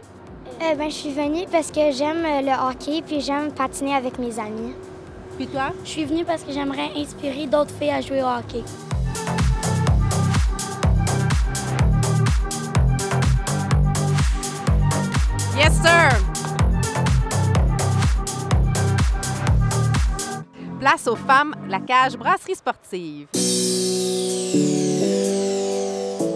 Euh, 0.63 0.75
ben, 0.77 0.89
je 0.89 0.95
suis 0.95 1.13
venue 1.13 1.47
parce 1.51 1.71
que 1.71 1.91
j'aime 1.91 2.25
euh, 2.25 2.41
le 2.41 2.69
hockey 2.71 3.03
puis 3.07 3.21
j'aime 3.21 3.53
patiner 3.53 3.95
avec 3.95 4.19
mes 4.19 4.39
amis. 4.39 4.75
Puis 5.37 5.49
toi? 5.49 5.73
Je 5.85 5.89
suis 5.91 6.05
venue 6.05 6.25
parce 6.25 6.43
que 6.43 6.53
j'aimerais 6.53 6.91
inspirer 6.97 7.47
d'autres 7.47 7.75
filles 7.75 7.91
à 7.91 8.01
jouer 8.01 8.23
au 8.23 8.27
hockey. 8.27 8.63
Yes, 15.57 15.73
sir! 15.83 16.11
Place 20.79 21.07
aux 21.09 21.17
femmes, 21.17 21.55
la 21.69 21.81
cage 21.81 22.17
brasserie 22.17 22.55
sportive. 22.55 23.29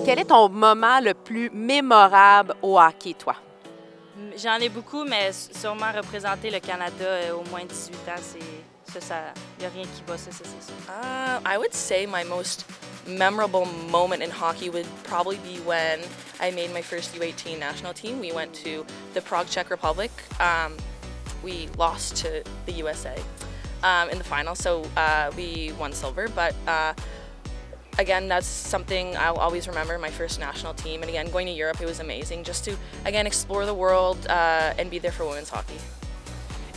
Quel 0.04 0.18
est 0.20 0.24
ton 0.24 0.48
moment 0.48 1.00
le 1.00 1.14
plus 1.14 1.50
mémorable 1.50 2.54
au 2.62 2.80
hockey, 2.80 3.14
toi? 3.14 3.34
J'en 4.36 4.56
ai 4.56 4.68
beaucoup, 4.68 5.04
mais 5.04 5.30
sûrement 5.32 5.92
représenter 5.94 6.50
le 6.50 6.60
Canada 6.60 7.04
euh, 7.04 7.34
au 7.34 7.48
moins 7.50 7.64
18 7.64 7.94
ans, 8.08 8.20
c'est 8.20 8.38
ça, 8.92 9.00
ça, 9.00 9.34
y 9.60 9.64
a 9.64 9.68
rien 9.68 9.84
qui 9.84 10.02
bat 10.06 10.16
ça, 10.16 10.32
ça. 10.32 10.44
Uh, 10.88 11.40
I 11.44 11.58
would 11.58 11.74
say 11.74 12.06
my 12.06 12.24
most 12.24 12.64
memorable 13.06 13.66
moment 13.90 14.22
in 14.22 14.30
hockey 14.30 14.70
would 14.70 14.86
probably 15.04 15.36
be 15.38 15.58
when 15.64 16.00
I 16.40 16.50
made 16.50 16.72
my 16.72 16.82
first 16.82 17.14
U18 17.14 17.58
national 17.58 17.94
team. 17.94 18.20
We 18.20 18.32
went 18.32 18.52
to 18.64 18.84
the 19.14 19.20
Prague, 19.20 19.48
Czech 19.48 19.70
Republic. 19.70 20.10
Um, 20.40 20.76
we 21.42 21.68
lost 21.76 22.16
to 22.16 22.42
the 22.66 22.72
USA 22.72 23.16
um, 23.82 24.10
in 24.10 24.18
the 24.18 24.24
final, 24.24 24.54
so 24.54 24.84
uh, 24.96 25.30
we 25.36 25.72
won 25.78 25.92
silver. 25.92 26.28
But 26.28 26.54
uh, 26.66 26.94
again, 27.98 28.28
that's 28.28 28.46
something 28.46 29.16
I'll 29.16 29.36
always 29.36 29.68
remember 29.68 29.98
my 29.98 30.10
first 30.10 30.40
national 30.40 30.74
team. 30.74 31.02
And 31.02 31.10
again, 31.10 31.30
going 31.30 31.46
to 31.46 31.52
Europe, 31.52 31.80
it 31.80 31.86
was 31.86 32.00
amazing 32.00 32.44
just 32.44 32.64
to, 32.64 32.76
again, 33.04 33.26
explore 33.26 33.66
the 33.66 33.74
world 33.74 34.18
uh, 34.28 34.74
and 34.78 34.90
be 34.90 34.98
there 34.98 35.12
for 35.12 35.26
women's 35.26 35.50
hockey. 35.50 35.78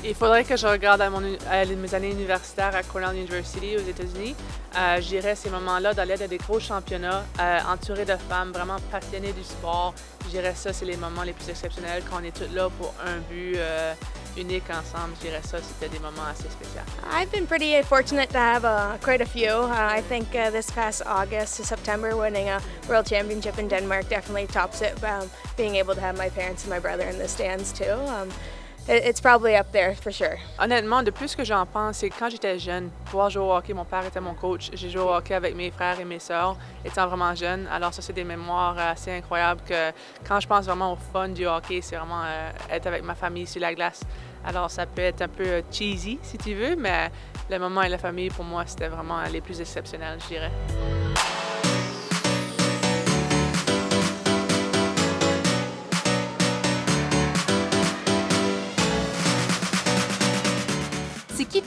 Il 0.03 0.15
faudrait 0.15 0.43
que 0.43 0.57
je 0.57 0.65
regarde 0.65 0.99
à, 1.01 1.09
mes 1.09 1.95
années 1.95 2.09
universitaires 2.09 2.75
à 2.75 2.81
Cornell 2.81 3.15
University 3.15 3.77
aux 3.77 3.87
États-Unis. 3.87 4.35
Euh, 4.75 4.99
J'irais 4.99 5.35
ces 5.35 5.51
moments-là 5.51 5.93
dans 5.93 6.07
l'aide 6.07 6.23
à 6.23 6.27
des 6.27 6.37
gros 6.37 6.59
championnats, 6.59 7.23
euh, 7.39 7.59
entourés 7.71 8.05
de 8.05 8.15
femmes 8.15 8.51
vraiment 8.51 8.77
passionnées 8.91 9.31
du 9.31 9.43
sport. 9.43 9.93
J'irais 10.31 10.55
ça, 10.55 10.73
c'est 10.73 10.85
les 10.85 10.97
moments 10.97 11.21
les 11.21 11.33
plus 11.33 11.49
exceptionnels 11.49 12.01
quand 12.09 12.17
on 12.19 12.23
est 12.23 12.35
toutes 12.35 12.53
là 12.53 12.69
pour 12.79 12.95
un 13.05 13.19
but 13.29 13.57
euh, 13.57 13.93
unique 14.37 14.63
ensemble. 14.71 15.13
J'irais 15.21 15.43
ça, 15.43 15.57
c'était 15.61 15.89
des 15.89 15.99
moments 15.99 16.25
assez 16.31 16.49
spéciaux. 16.49 16.81
I've 17.11 17.31
been 17.31 17.45
pretty 17.45 17.79
fortunate 17.83 18.29
to 18.31 18.39
have 18.39 18.65
uh, 18.65 18.97
quite 19.03 19.21
a 19.21 19.25
few. 19.25 19.51
Uh, 19.51 19.69
I 19.71 20.01
think 20.01 20.33
uh, 20.33 20.49
this 20.49 20.71
past 20.71 21.03
August 21.05 21.57
to 21.57 21.63
September, 21.63 22.15
winning 22.15 22.49
a 22.49 22.59
World 22.89 23.05
Championship 23.05 23.59
in 23.59 23.67
Denmark 23.67 24.09
definitely 24.09 24.47
tops 24.47 24.81
it. 24.81 24.95
Um, 25.03 25.29
being 25.57 25.75
able 25.75 25.93
to 25.93 26.01
have 26.01 26.17
my 26.17 26.29
parents 26.29 26.63
and 26.63 26.71
my 26.71 26.79
brother 26.79 27.03
in 27.03 27.19
the 27.19 27.27
stands 27.27 27.71
too. 27.71 27.93
Um, 28.07 28.29
it's 28.87 29.21
probably 29.21 29.55
up 29.55 29.71
there 29.71 29.95
for 29.95 30.11
sure. 30.11 30.37
Honnêtement, 30.59 31.03
de 31.03 31.11
plus 31.11 31.35
que 31.35 31.43
j'en 31.43 31.65
pense, 31.65 31.97
c'est 31.97 32.09
quand 32.09 32.29
j'étais 32.29 32.59
jeune, 32.59 32.89
pouvoir 33.05 33.29
jouer 33.29 33.43
au 33.43 33.53
hockey, 33.53 33.73
mon 33.73 33.85
père 33.85 34.05
était 34.05 34.19
mon 34.19 34.33
coach. 34.33 34.69
J'ai 34.73 34.89
joué 34.89 35.01
au 35.01 35.13
hockey 35.13 35.33
avec 35.33 35.55
mes 35.55 35.71
frères 35.71 35.99
et 35.99 36.05
mes 36.05 36.19
sœurs 36.19 36.57
étant 36.83 37.07
vraiment 37.07 37.33
jeune. 37.35 37.67
Alors 37.71 37.93
ça, 37.93 38.01
c'est 38.01 38.13
des 38.13 38.23
mémoires 38.23 38.77
assez 38.77 39.11
incroyables 39.11 39.61
que 39.67 39.91
quand 40.27 40.39
je 40.39 40.47
pense 40.47 40.65
vraiment 40.65 40.93
au 40.93 40.97
fun 41.13 41.29
du 41.29 41.45
hockey, 41.45 41.81
c'est 41.81 41.95
vraiment 41.95 42.21
euh, 42.23 42.51
être 42.69 42.87
avec 42.87 43.03
ma 43.03 43.15
famille 43.15 43.47
sur 43.47 43.61
la 43.61 43.73
glace. 43.73 44.01
Alors 44.45 44.71
ça 44.71 44.85
peut 44.85 45.01
être 45.01 45.21
un 45.21 45.27
peu 45.27 45.45
euh, 45.45 45.61
cheesy 45.71 46.19
si 46.23 46.37
tu 46.37 46.53
veux, 46.55 46.75
mais 46.75 47.11
le 47.49 47.59
moment 47.59 47.83
et 47.83 47.89
la 47.89 47.97
famille, 47.97 48.29
pour 48.29 48.45
moi, 48.45 48.63
c'était 48.65 48.87
vraiment 48.87 49.19
euh, 49.19 49.27
les 49.31 49.41
plus 49.41 49.59
exceptionnels, 49.61 50.19
je 50.23 50.27
dirais. 50.27 50.51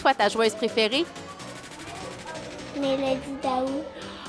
Toi, 0.05 0.13
ta 0.13 0.29
joueuse 0.29 0.53
préférée? 0.53 1.07
Mélodie 2.79 3.37
Daou. 3.43 3.83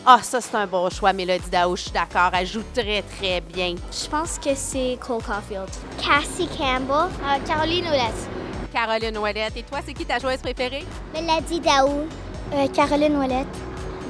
Ah, 0.06 0.20
ça, 0.22 0.40
c'est 0.40 0.56
un 0.56 0.68
bon 0.68 0.90
choix, 0.90 1.12
Mélodie 1.12 1.50
Daou. 1.50 1.76
Je 1.76 1.82
suis 1.82 1.92
d'accord. 1.92 2.30
Elle 2.32 2.48
joue 2.48 2.64
très, 2.74 3.02
très 3.02 3.42
bien. 3.42 3.76
Je 3.92 4.08
pense 4.10 4.40
que 4.40 4.56
c'est 4.56 4.98
Cole 5.06 5.22
Caulfield. 5.22 5.70
Cassie 5.98 6.48
Campbell. 6.48 7.10
Euh, 7.22 7.46
Caroline 7.46 7.88
Ouellette. 7.88 8.30
Caroline 8.72 9.18
Ouellette. 9.18 9.58
Et 9.58 9.64
toi, 9.64 9.80
c'est 9.86 9.94
qui 9.94 10.06
ta 10.06 10.18
joueuse 10.18 10.38
préférée? 10.38 10.86
Mélodie 11.14 11.60
Daou. 11.60 12.08
Euh, 12.54 12.68
Caroline 12.74 13.18
Ouellette. 13.18 13.48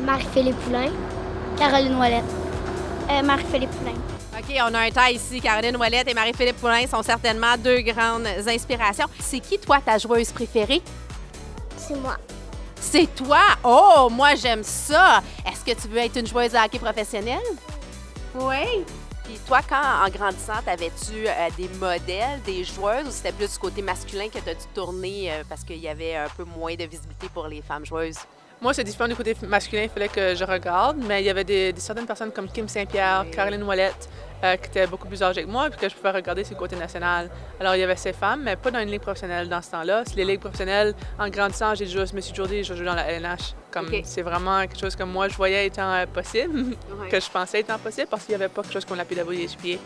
Marie-Philippe 0.05 0.59
Poulain. 0.65 0.91
Caroline 1.57 1.95
Ouellette. 1.95 2.31
Euh, 3.09 3.23
Marie-Philippe 3.23 3.71
Poulain. 3.71 3.97
OK, 4.37 4.55
on 4.69 4.73
a 4.75 4.79
un 4.81 4.91
tas 4.91 5.09
ici. 5.09 5.41
Caroline 5.41 5.77
Ouellette 5.77 6.09
et 6.09 6.13
Marie-Philippe 6.13 6.57
Poulain 6.57 6.85
sont 6.85 7.01
certainement 7.01 7.57
deux 7.57 7.81
grandes 7.81 8.27
inspirations. 8.45 9.07
C'est 9.19 9.39
qui, 9.39 9.57
toi, 9.57 9.79
ta 9.83 9.97
joueuse 9.97 10.31
préférée? 10.31 10.83
C'est 11.87 11.95
moi. 11.95 12.17
C'est 12.79 13.15
toi? 13.15 13.41
Oh, 13.63 14.09
moi, 14.11 14.35
j'aime 14.35 14.63
ça. 14.63 15.21
Est-ce 15.45 15.63
que 15.63 15.79
tu 15.79 15.87
veux 15.87 15.97
être 15.97 16.17
une 16.17 16.25
joueuse 16.25 16.51
de 16.51 16.57
hockey 16.57 16.79
professionnelle? 16.79 17.39
Oui. 18.35 18.83
Puis 19.23 19.39
toi, 19.47 19.59
quand, 19.67 20.05
en 20.05 20.09
grandissant, 20.09 20.61
t'avais-tu 20.63 21.27
euh, 21.27 21.49
des 21.57 21.67
modèles, 21.79 22.41
des 22.43 22.63
joueuses, 22.63 23.07
ou 23.07 23.11
c'était 23.11 23.31
plus 23.31 23.51
du 23.51 23.57
côté 23.57 23.81
masculin 23.81 24.29
que 24.29 24.39
tu 24.39 24.49
as 24.49 24.53
dû 24.53 24.65
tourner 24.73 25.31
euh, 25.31 25.43
parce 25.47 25.63
qu'il 25.63 25.77
y 25.77 25.87
avait 25.87 26.15
un 26.15 26.29
peu 26.29 26.43
moins 26.43 26.75
de 26.75 26.83
visibilité 26.83 27.27
pour 27.33 27.47
les 27.47 27.61
femmes 27.61 27.85
joueuses? 27.85 28.17
Moi, 28.61 28.73
c'est 28.73 28.83
différent 28.83 29.07
du 29.07 29.15
côté 29.15 29.35
masculin, 29.47 29.83
il 29.83 29.89
fallait 29.89 30.07
que 30.07 30.33
je 30.33 30.43
regarde, 30.43 30.97
mais 30.97 31.21
il 31.21 31.25
y 31.25 31.29
avait 31.29 31.43
des, 31.43 31.73
des 31.73 31.81
certaines 31.81 32.05
personnes 32.05 32.31
comme 32.31 32.47
Kim 32.47 32.67
Saint-Pierre, 32.67 33.25
Caroline 33.31 33.63
Ouellette, 33.63 34.09
euh, 34.43 34.57
qui 34.57 34.67
étaient 34.67 34.85
beaucoup 34.85 35.07
plus 35.07 35.23
âgées 35.23 35.43
que 35.43 35.49
moi, 35.49 35.69
puis 35.69 35.79
que 35.79 35.89
je 35.89 35.95
pouvais 35.95 36.11
regarder 36.11 36.43
sur 36.43 36.55
le 36.55 36.59
côté 36.59 36.75
national. 36.75 37.29
Alors, 37.59 37.75
il 37.75 37.79
y 37.79 37.83
avait 37.83 37.95
ces 37.95 38.13
femmes, 38.13 38.43
mais 38.43 38.55
pas 38.55 38.69
dans 38.69 38.79
une 38.79 38.91
ligue 38.91 39.01
professionnelle 39.01 39.47
dans 39.47 39.61
ce 39.61 39.71
temps-là. 39.71 40.03
Les 40.15 40.25
ligues 40.25 40.41
professionnelles, 40.41 40.93
en 41.17 41.29
grandissant, 41.29 41.73
j'ai 41.73 41.85
joué 41.85 42.01
au 42.01 42.05
Smith 42.05 42.31
Jordi, 42.33 42.63
j'ai 42.63 42.75
joué 42.75 42.85
dans 42.85 42.95
la 42.95 43.09
LNH. 43.11 43.53
Comme. 43.71 43.89
C'est 44.03 44.21
vraiment 44.21 44.61
quelque 44.61 44.79
chose 44.79 44.95
que 44.95 45.03
moi, 45.03 45.29
je 45.29 45.35
voyais 45.35 45.67
étant 45.67 45.91
euh, 45.93 46.05
possible, 46.05 46.75
que 47.09 47.19
je 47.19 47.29
pensais 47.29 47.61
étant 47.61 47.79
possible, 47.79 48.07
parce 48.09 48.23
qu'il 48.25 48.35
n'y 48.35 48.43
avait 48.43 48.53
pas 48.53 48.61
quelque 48.61 48.73
chose 48.73 48.85
qu'on 48.85 48.95
la 48.95 49.05
pédagogie 49.05 49.47
des 49.47 49.79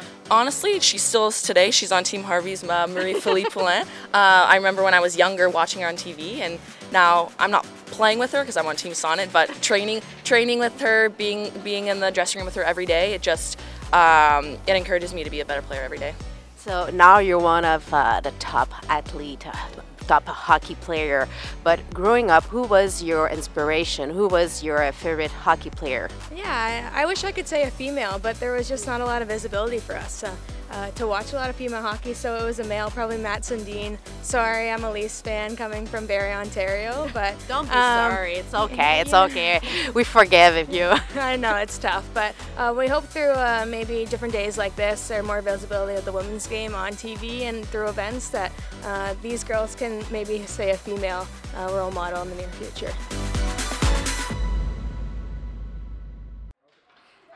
pieds. 0.00 0.30
Honestly, 0.30 0.80
she 0.80 0.98
still 0.98 1.28
is 1.28 1.42
today. 1.42 1.70
She's 1.70 1.92
on 1.92 2.04
Team 2.04 2.22
Harvey's 2.22 2.64
uh, 2.64 2.86
Marie 2.86 3.14
Philippe 3.14 3.50
Poulin. 3.52 3.82
Uh, 3.82 3.86
I 4.12 4.56
remember 4.56 4.82
when 4.82 4.94
I 4.94 5.00
was 5.00 5.16
younger 5.16 5.48
watching 5.48 5.82
her 5.82 5.88
on 5.88 5.96
TV, 5.96 6.38
and 6.38 6.58
now 6.92 7.30
I'm 7.38 7.50
not 7.50 7.64
playing 7.86 8.18
with 8.18 8.32
her 8.32 8.40
because 8.40 8.56
I'm 8.56 8.66
on 8.66 8.76
Team 8.76 8.94
Sonnet, 8.94 9.30
but 9.32 9.48
training 9.62 10.02
training 10.24 10.58
with 10.58 10.80
her, 10.80 11.08
being 11.10 11.50
being 11.62 11.88
in 11.88 12.00
the 12.00 12.10
dressing 12.10 12.38
room 12.38 12.46
with 12.46 12.54
her 12.54 12.64
every 12.64 12.86
day, 12.86 13.14
it 13.14 13.22
just 13.22 13.58
um, 13.92 14.58
it 14.66 14.76
encourages 14.76 15.12
me 15.14 15.24
to 15.24 15.30
be 15.30 15.40
a 15.40 15.44
better 15.44 15.62
player 15.62 15.82
every 15.82 15.98
day. 15.98 16.14
So 16.56 16.90
now 16.90 17.18
you're 17.18 17.40
one 17.40 17.64
of 17.64 17.92
uh, 17.92 18.20
the 18.20 18.30
top 18.32 18.72
athlete, 18.88 19.46
top 20.02 20.26
hockey 20.26 20.74
player. 20.76 21.28
But 21.64 21.80
growing 21.92 22.30
up, 22.30 22.44
who 22.44 22.62
was 22.62 23.02
your 23.02 23.28
inspiration? 23.28 24.10
Who 24.10 24.28
was 24.28 24.62
your 24.62 24.90
favorite 24.92 25.30
hockey 25.30 25.70
player? 25.70 26.08
Yeah, 26.34 26.90
I, 26.94 27.02
I 27.02 27.06
wish 27.06 27.24
I 27.24 27.32
could 27.32 27.48
say 27.48 27.62
a 27.64 27.70
female, 27.70 28.18
but 28.18 28.38
there 28.40 28.52
was 28.52 28.68
just 28.68 28.86
not 28.86 29.00
a 29.00 29.04
lot 29.04 29.22
of 29.22 29.28
visibility 29.28 29.78
for 29.78 29.94
us 29.94 30.22
uh, 30.22 30.34
uh, 30.72 30.90
to 30.92 31.06
watch 31.06 31.32
a 31.32 31.36
lot 31.36 31.50
of 31.50 31.56
female 31.56 31.82
hockey. 31.82 32.14
So 32.14 32.34
it 32.36 32.44
was 32.44 32.58
a 32.58 32.64
male, 32.64 32.90
probably 32.90 33.18
Matt 33.18 33.42
Sundin. 33.42 33.98
Sorry, 34.22 34.70
I'm 34.70 34.84
a 34.84 34.90
Leafs 34.90 35.20
fan 35.20 35.54
coming 35.54 35.86
from 35.86 36.06
Barrie, 36.06 36.32
Ontario, 36.32 37.08
but 37.12 37.34
Don't 37.48 37.66
be 37.66 37.74
um, 37.74 38.10
sorry. 38.10 38.34
It's 38.34 38.54
okay. 38.64 39.00
It's 39.00 39.12
yeah. 39.12 39.24
okay. 39.24 39.60
We 39.94 40.04
forgive 40.04 40.70
you. 40.70 40.92
I 41.16 41.36
know 41.36 41.56
it's 41.56 41.78
tough, 41.78 42.08
but 42.14 42.34
uh, 42.56 42.74
we 42.76 42.88
hope 42.88 43.04
through 43.04 43.32
uh, 43.32 43.66
maybe 43.68 44.06
different 44.06 44.32
days 44.32 44.56
like 44.56 44.74
this 44.76 45.10
or 45.10 45.22
more 45.22 45.42
visibility 45.42 45.96
of 45.96 46.04
the 46.04 46.12
women's 46.12 46.46
game 46.46 46.74
on 46.74 46.92
TV 46.92 47.42
and 47.42 47.66
through 47.66 47.88
events 47.88 48.30
that 48.30 48.52
uh, 48.84 49.14
these 49.22 49.44
girls 49.44 49.74
can 49.74 50.02
maybe 50.10 50.44
say 50.46 50.70
a 50.70 50.76
female 50.76 51.26
uh, 51.56 51.70
role 51.72 51.90
model 51.90 52.22
in 52.22 52.30
the 52.30 52.36
near 52.36 52.48
future. 52.48 52.92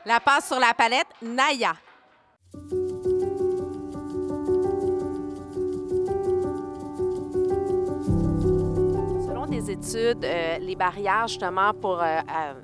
La 0.05 0.19
passe 0.19 0.47
sur 0.47 0.59
la 0.59 0.71
palette, 0.71 1.07
Naya. 1.21 1.75
Euh, 9.69 10.57
les 10.59 10.75
barrières 10.77 11.27
justement 11.27 11.73
pour 11.73 12.01
euh, 12.01 12.21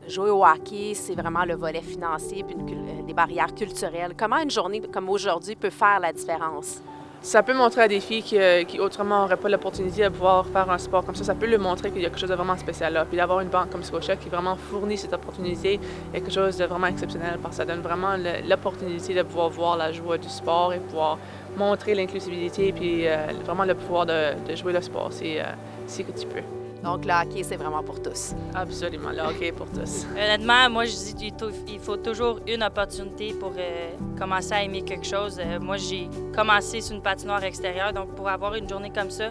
jouer 0.08 0.30
au 0.30 0.46
hockey, 0.46 0.94
c'est 0.94 1.16
vraiment 1.16 1.44
le 1.44 1.56
volet 1.56 1.82
financier 1.82 2.44
puis 2.44 2.56
une 2.56 2.70
euh, 2.70 3.04
des 3.06 3.14
barrières 3.14 3.54
culturelles. 3.54 4.14
Comment 4.18 4.38
une 4.38 4.52
journée 4.52 4.82
comme 4.82 5.10
aujourd'hui 5.10 5.56
peut 5.56 5.70
faire 5.70 6.00
la 6.00 6.14
différence? 6.14 6.82
ça 7.22 7.42
peut 7.42 7.54
montrer 7.54 7.84
à 7.84 7.88
des 7.88 8.02
filles 8.02 8.22
qui, 8.22 8.80
autrement 8.82 9.22
n'auraient 9.22 9.38
pas 9.38 9.48
l'opportunité 9.48 10.04
de 10.04 10.10
pouvoir 10.10 10.46
faire 10.46 10.70
un 10.70 10.78
sport 10.78 11.06
comme 11.06 11.16
ça, 11.16 11.24
ça 11.24 11.34
peut 11.34 11.46
leur 11.46 11.62
montrer 11.62 11.90
qu'il 11.90 12.02
y 12.02 12.06
a 12.06 12.10
quelque 12.10 12.20
chose 12.20 12.30
de 12.30 12.36
vraiment 12.36 12.58
spécial 12.58 12.92
là. 12.92 13.06
Puis 13.06 13.16
d'avoir 13.16 13.40
une 13.40 13.48
banque 13.48 13.70
comme 13.70 13.82
Scotia 13.82 14.18
qui 14.18 14.28
vraiment 14.28 14.58
fournit 14.58 14.98
cette 14.98 15.14
opportunité 15.14 15.80
est 16.14 16.20
quelque 16.20 16.34
chose 16.34 16.58
de 16.58 16.66
vraiment 16.66 16.88
exceptionnel 16.88 17.40
parce 17.42 17.56
que 17.56 17.64
ça 17.64 17.66
donne 17.66 17.80
vraiment 17.80 18.18
l'opportunité 18.46 19.14
de 19.14 19.24
pouvoir 19.24 19.50
voir 19.50 19.78
la 19.78 19.94
joie 19.94 20.18
du 20.18 20.28
sport 20.28 20.74
et 20.74 20.80
pouvoir 20.80 21.18
montrer 21.58 21.96
l'inclusivité 21.96 22.72
puis 22.72 23.08
euh, 23.08 23.28
vraiment 23.46 23.66
le 23.66 23.76
pouvoir 23.76 24.06
de, 24.06 24.34
de 24.48 24.56
jouer 24.56 24.74
le 24.74 24.82
sport 24.82 25.12
si, 25.12 25.40
euh, 25.40 25.44
si 25.88 26.04
que 26.04 26.12
tu 26.12 26.26
peux. 26.28 26.42
Donc, 26.84 27.06
le 27.06 27.14
hockey, 27.14 27.44
c'est 27.44 27.56
vraiment 27.56 27.82
pour 27.82 28.02
tous. 28.02 28.34
Absolument, 28.54 29.12
le 29.12 29.22
hockey 29.22 29.54
pour 29.54 29.68
tous. 29.68 30.06
Honnêtement, 30.12 30.70
moi, 30.70 30.84
je 30.84 30.92
dis 30.92 31.32
qu'il 31.32 31.80
faut 31.80 31.96
toujours 31.96 32.42
une 32.46 32.62
opportunité 32.62 33.34
pour 33.34 33.54
euh, 33.58 33.92
commencer 34.20 34.52
à 34.52 34.64
aimer 34.64 34.82
quelque 34.82 35.06
chose. 35.06 35.40
Euh, 35.40 35.62
moi, 35.62 35.78
j'ai 35.78 36.10
commencé 36.36 36.82
sur 36.82 36.98
une 36.98 37.02
patinoire 37.02 37.42
extérieure, 37.46 37.94
donc 37.94 38.14
pour 38.16 38.28
avoir 38.28 38.56
une 38.56 38.68
journée 38.68 38.92
comme 38.94 39.12
ça, 39.12 39.30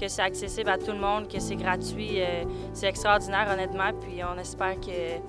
que 0.00 0.08
c'est 0.08 0.22
accessible 0.22 0.70
à 0.70 0.78
tout 0.78 0.92
le 0.92 0.98
monde, 0.98 1.28
que 1.28 1.38
c'est 1.40 1.56
gratuit, 1.56 2.22
euh, 2.22 2.44
c'est 2.72 2.86
extraordinaire, 2.86 3.48
honnêtement. 3.52 3.92
Puis 4.00 4.22
on 4.24 4.38
espère 4.40 4.80
que 4.80 5.20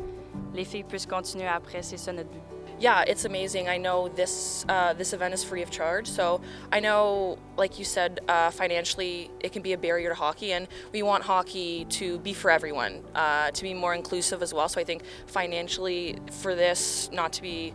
les 0.54 0.64
filles 0.64 0.86
puissent 0.86 1.06
continuer 1.06 1.48
après. 1.48 1.82
C'est 1.82 1.98
ça 1.98 2.14
notre 2.14 2.30
but. 2.30 2.55
Yeah, 2.80 3.04
it's 3.08 3.24
amazing. 3.26 3.70
I 3.70 3.78
know 3.78 4.10
this 4.10 4.66
uh, 4.68 4.94
this 4.94 5.14
event 5.14 5.34
is 5.34 5.44
free 5.44 5.62
of 5.62 5.72
charge, 5.72 6.08
so 6.08 6.42
I 6.72 6.80
know, 6.82 7.38
like 7.56 7.80
you 7.80 7.86
said, 7.86 8.20
uh, 8.28 8.52
financially 8.52 9.32
it 9.40 9.54
can 9.54 9.62
be 9.62 9.74
a 9.74 9.78
barrier 9.78 10.10
to 10.10 10.16
hockey, 10.16 10.52
and 10.52 10.68
we 10.92 11.02
want 11.02 11.24
hockey 11.24 11.86
to 11.92 12.20
be 12.20 12.34
for 12.34 12.52
everyone, 12.52 13.02
uh, 13.16 13.52
to 13.52 13.64
be 13.64 13.74
more 13.74 13.94
inclusive 13.94 14.42
as 14.42 14.54
well. 14.54 14.68
So 14.68 14.82
I 14.82 14.84
think 14.84 15.04
financially, 15.28 16.20
for 16.32 16.54
this 16.54 17.10
not 17.14 17.32
to 17.34 17.42
be 17.42 17.74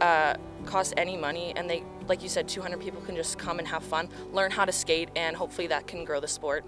uh, 0.00 0.34
cost 0.66 0.94
any 0.96 1.16
money, 1.16 1.52
and 1.54 1.70
they, 1.70 1.84
like 2.08 2.22
you 2.22 2.28
said, 2.28 2.48
200 2.48 2.80
people 2.80 3.00
can 3.02 3.14
just 3.14 3.38
come 3.38 3.60
and 3.60 3.68
have 3.68 3.84
fun, 3.84 4.08
learn 4.32 4.50
how 4.50 4.64
to 4.64 4.72
skate, 4.72 5.08
and 5.14 5.36
hopefully 5.36 5.68
that 5.68 5.86
can 5.86 6.04
grow 6.04 6.18
the 6.18 6.28
sport. 6.28 6.64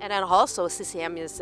And 0.00 0.10
then 0.10 0.24
also 0.24 0.66
CCM 0.66 1.16
is 1.16 1.40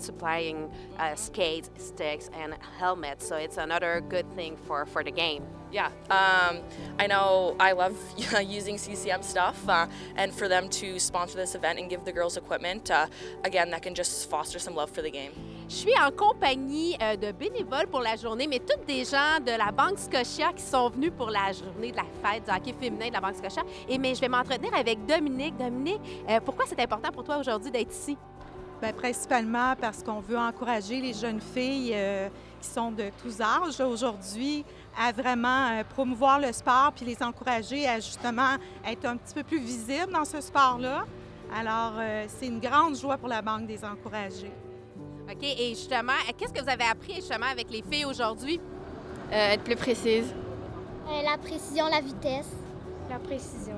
supplying 0.00 0.70
uh, 0.98 1.14
skates, 1.14 1.70
sticks, 1.76 2.30
and 2.34 2.54
helmets. 2.78 3.26
So 3.26 3.36
it's 3.36 3.56
another 3.56 4.02
good 4.08 4.26
thing 4.34 4.56
for, 4.56 4.86
for 4.86 5.04
the 5.04 5.10
game. 5.10 5.44
Yeah, 5.72 5.90
um, 6.10 6.58
I 6.98 7.06
know 7.06 7.54
I 7.60 7.72
love 7.72 7.96
using 8.44 8.76
CCM 8.76 9.22
stuff, 9.22 9.68
uh, 9.68 9.86
and 10.16 10.34
for 10.34 10.48
them 10.48 10.68
to 10.70 10.98
sponsor 10.98 11.36
this 11.36 11.54
event 11.54 11.78
and 11.78 11.88
give 11.88 12.04
the 12.04 12.12
girls 12.12 12.36
equipment, 12.36 12.90
uh, 12.90 13.06
again, 13.44 13.70
that 13.70 13.82
can 13.82 13.94
just 13.94 14.28
foster 14.28 14.58
some 14.58 14.74
love 14.74 14.90
for 14.90 15.02
the 15.02 15.10
game. 15.10 15.32
Je 15.68 15.76
suis 15.76 15.94
en 15.96 16.10
compagnie 16.10 16.96
euh, 17.00 17.14
de 17.14 17.30
bénévoles 17.30 17.86
pour 17.86 18.00
la 18.00 18.16
journée, 18.16 18.48
mais 18.48 18.58
toutes 18.58 18.84
des 18.86 19.04
gens 19.04 19.38
de 19.38 19.56
la 19.56 19.70
Banque 19.70 20.00
Scotia 20.00 20.52
qui 20.52 20.64
sont 20.64 20.88
venus 20.88 21.12
pour 21.16 21.30
la 21.30 21.52
journée 21.52 21.92
de 21.92 21.96
la 21.96 22.06
fête 22.20 22.44
du 22.44 22.50
hockey 22.50 22.74
féminin 22.80 23.06
de 23.06 23.12
la 23.12 23.20
Banque 23.20 23.36
Scotia. 23.36 23.62
Et 23.88 23.96
mais 23.96 24.16
je 24.16 24.20
vais 24.20 24.28
m'entretenir 24.28 24.74
avec 24.74 25.06
Dominique. 25.06 25.56
Dominique, 25.56 26.00
euh, 26.28 26.40
pourquoi 26.44 26.64
c'est 26.66 26.80
important 26.80 27.12
pour 27.12 27.22
toi 27.22 27.36
aujourd'hui 27.36 27.70
d'être 27.70 27.92
ici? 27.92 28.18
Bien, 28.80 28.92
principalement 28.94 29.74
parce 29.78 30.02
qu'on 30.02 30.20
veut 30.20 30.38
encourager 30.38 31.02
les 31.02 31.12
jeunes 31.12 31.40
filles 31.40 31.92
euh, 31.94 32.28
qui 32.62 32.68
sont 32.68 32.90
de 32.90 33.10
tous 33.22 33.38
âges 33.42 33.78
aujourd'hui 33.78 34.64
à 34.98 35.12
vraiment 35.12 35.68
euh, 35.68 35.84
promouvoir 35.84 36.40
le 36.40 36.50
sport 36.50 36.92
puis 36.96 37.04
les 37.04 37.22
encourager 37.22 37.86
à 37.86 37.96
justement 37.96 38.56
être 38.86 39.04
un 39.04 39.18
petit 39.18 39.34
peu 39.34 39.42
plus 39.42 39.60
visibles 39.60 40.10
dans 40.10 40.24
ce 40.24 40.40
sport-là. 40.40 41.04
Alors, 41.54 41.92
euh, 41.98 42.24
c'est 42.28 42.46
une 42.46 42.60
grande 42.60 42.96
joie 42.96 43.18
pour 43.18 43.28
la 43.28 43.42
Banque 43.42 43.66
des 43.66 43.84
encourager. 43.84 44.50
OK. 45.30 45.42
Et 45.42 45.70
justement, 45.70 46.12
qu'est-ce 46.38 46.52
que 46.52 46.62
vous 46.62 46.70
avez 46.70 46.84
appris 46.84 47.16
justement 47.16 47.46
avec 47.52 47.70
les 47.70 47.82
filles 47.82 48.06
aujourd'hui? 48.06 48.60
être 49.32 49.62
plus 49.62 49.76
précise. 49.76 50.34
la 51.06 51.38
précision, 51.38 51.84
la 51.86 52.00
vitesse. 52.00 52.50
La 53.08 53.18
précision. 53.20 53.76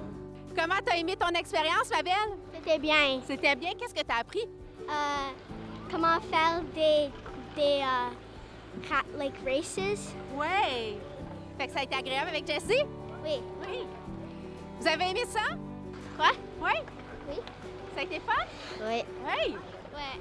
Comment 0.57 0.81
t'as 0.83 0.97
aimé 0.97 1.15
ton 1.15 1.29
expérience, 1.39 1.91
ma 1.91 2.03
belle? 2.03 2.39
C'était 2.55 2.79
bien. 2.79 3.21
C'était 3.27 3.55
bien. 3.55 3.71
Qu'est-ce 3.79 3.93
que 3.93 4.07
t'as 4.07 4.21
appris? 4.21 4.49
Euh, 4.89 5.31
comment 5.91 6.21
faire 6.31 6.63
des, 6.75 7.11
des 7.57 7.81
uh, 7.81 9.19
like 9.19 9.35
races. 9.45 10.15
Oui. 10.35 10.99
Fait 11.59 11.67
que 11.67 11.73
ça 11.73 11.81
a 11.81 11.83
été 11.85 11.95
agréable 11.95 12.31
avec 12.31 12.47
Jessie? 12.47 12.85
Oui. 13.23 13.41
Oui. 13.61 13.87
Vous 14.81 14.87
avez 14.89 15.11
aimé 15.11 15.25
ça? 15.27 15.57
Quoi? 16.17 16.31
Oui. 16.61 16.81
Oui. 17.29 17.37
Ça 17.95 18.01
a 18.01 18.03
été 18.05 18.21
fun? 18.21 18.33
Oui. 18.81 19.05
Oui. 19.25 19.57
Ouais. 19.95 20.21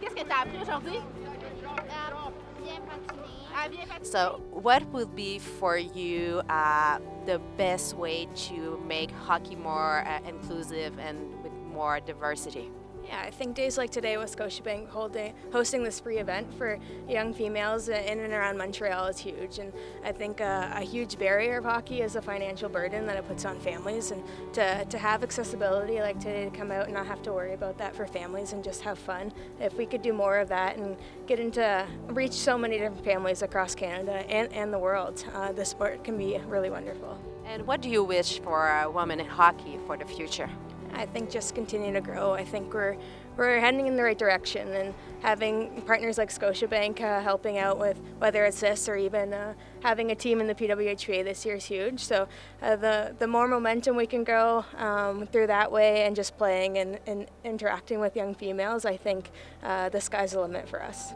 Qu'est-ce 0.00 0.14
que 0.14 0.24
tu 0.24 0.30
as 0.30 0.42
appris 0.42 0.58
aujourd'hui? 0.62 0.98
Uh, 0.98 2.30
bien 2.62 2.80
patiner. 2.82 3.22
Ah, 3.54 3.68
bien 3.68 3.86
patiner. 3.86 4.04
So, 4.04 4.40
what 4.52 4.84
would 4.92 5.14
be 5.16 5.38
for 5.38 5.76
you 5.78 6.42
uh, 6.50 6.98
the 7.24 7.40
best 7.56 7.96
way 7.96 8.28
to 8.48 8.78
make 8.86 9.10
hockey 9.10 9.56
more 9.56 10.04
uh, 10.06 10.20
inclusive 10.28 10.98
and 10.98 11.42
with 11.42 11.52
more 11.72 12.00
diversity? 12.00 12.70
Yeah, 13.08 13.22
I 13.24 13.30
think 13.30 13.54
days 13.54 13.78
like 13.78 13.90
today 13.90 14.16
with 14.16 14.36
Scotiabank 14.36 14.88
holding, 14.88 15.32
hosting 15.52 15.84
this 15.84 16.00
free 16.00 16.18
event 16.18 16.52
for 16.54 16.78
young 17.08 17.32
females 17.32 17.88
in 17.88 18.18
and 18.18 18.32
around 18.32 18.58
Montreal 18.58 19.06
is 19.06 19.18
huge. 19.18 19.60
And 19.60 19.72
I 20.04 20.10
think 20.10 20.40
uh, 20.40 20.70
a 20.74 20.80
huge 20.80 21.16
barrier 21.16 21.58
of 21.58 21.64
hockey 21.64 22.00
is 22.00 22.14
the 22.14 22.22
financial 22.22 22.68
burden 22.68 23.06
that 23.06 23.16
it 23.16 23.28
puts 23.28 23.44
on 23.44 23.60
families. 23.60 24.10
And 24.10 24.24
to, 24.54 24.84
to 24.84 24.98
have 24.98 25.22
accessibility 25.22 26.00
like 26.00 26.18
today 26.18 26.44
to 26.46 26.50
come 26.50 26.72
out 26.72 26.86
and 26.86 26.94
not 26.94 27.06
have 27.06 27.22
to 27.22 27.32
worry 27.32 27.54
about 27.54 27.78
that 27.78 27.94
for 27.94 28.06
families 28.06 28.52
and 28.52 28.64
just 28.64 28.82
have 28.82 28.98
fun. 28.98 29.32
If 29.60 29.74
we 29.74 29.86
could 29.86 30.02
do 30.02 30.12
more 30.12 30.38
of 30.38 30.48
that 30.48 30.76
and 30.76 30.96
get 31.28 31.38
into 31.38 31.86
reach 32.08 32.32
so 32.32 32.58
many 32.58 32.78
different 32.78 33.04
families 33.04 33.42
across 33.42 33.76
Canada 33.76 34.24
and, 34.28 34.52
and 34.52 34.72
the 34.72 34.78
world, 34.78 35.24
uh, 35.32 35.52
the 35.52 35.64
sport 35.64 36.02
can 36.02 36.18
be 36.18 36.38
really 36.48 36.70
wonderful. 36.70 37.16
And 37.44 37.64
what 37.68 37.80
do 37.80 37.88
you 37.88 38.02
wish 38.02 38.40
for 38.40 38.80
a 38.80 38.90
woman 38.90 39.20
in 39.20 39.26
hockey 39.26 39.78
for 39.86 39.96
the 39.96 40.04
future? 40.04 40.50
I 40.96 41.04
think 41.04 41.30
just 41.30 41.54
continue 41.54 41.92
to 41.92 42.00
grow. 42.00 42.32
I 42.32 42.44
think 42.44 42.72
we're 42.72 42.96
we're 43.36 43.60
heading 43.60 43.86
in 43.86 43.96
the 43.96 44.02
right 44.02 44.16
direction, 44.16 44.66
and 44.72 44.94
having 45.20 45.82
partners 45.82 46.16
like 46.16 46.30
Scotiabank 46.30 47.02
uh, 47.02 47.20
helping 47.20 47.58
out 47.58 47.78
with 47.78 48.00
whether 48.18 48.46
it's 48.46 48.60
this 48.60 48.88
or 48.88 48.96
even 48.96 49.34
uh, 49.34 49.52
having 49.82 50.10
a 50.10 50.14
team 50.14 50.40
in 50.40 50.46
the 50.46 50.54
PWHA 50.54 51.22
this 51.22 51.44
year 51.44 51.56
is 51.56 51.66
huge. 51.66 52.00
So 52.00 52.28
uh, 52.62 52.76
the 52.76 53.14
the 53.18 53.26
more 53.26 53.46
momentum 53.46 53.94
we 53.94 54.06
can 54.06 54.24
grow 54.24 54.64
um, 54.78 55.26
through 55.26 55.48
that 55.48 55.70
way, 55.70 56.04
and 56.04 56.16
just 56.16 56.38
playing 56.38 56.78
and, 56.78 56.98
and 57.06 57.26
interacting 57.44 58.00
with 58.00 58.16
young 58.16 58.34
females, 58.34 58.86
I 58.86 58.96
think 58.96 59.30
uh, 59.62 59.90
the 59.90 60.00
sky's 60.00 60.32
the 60.32 60.40
limit 60.40 60.66
for 60.66 60.82
us. 60.82 61.12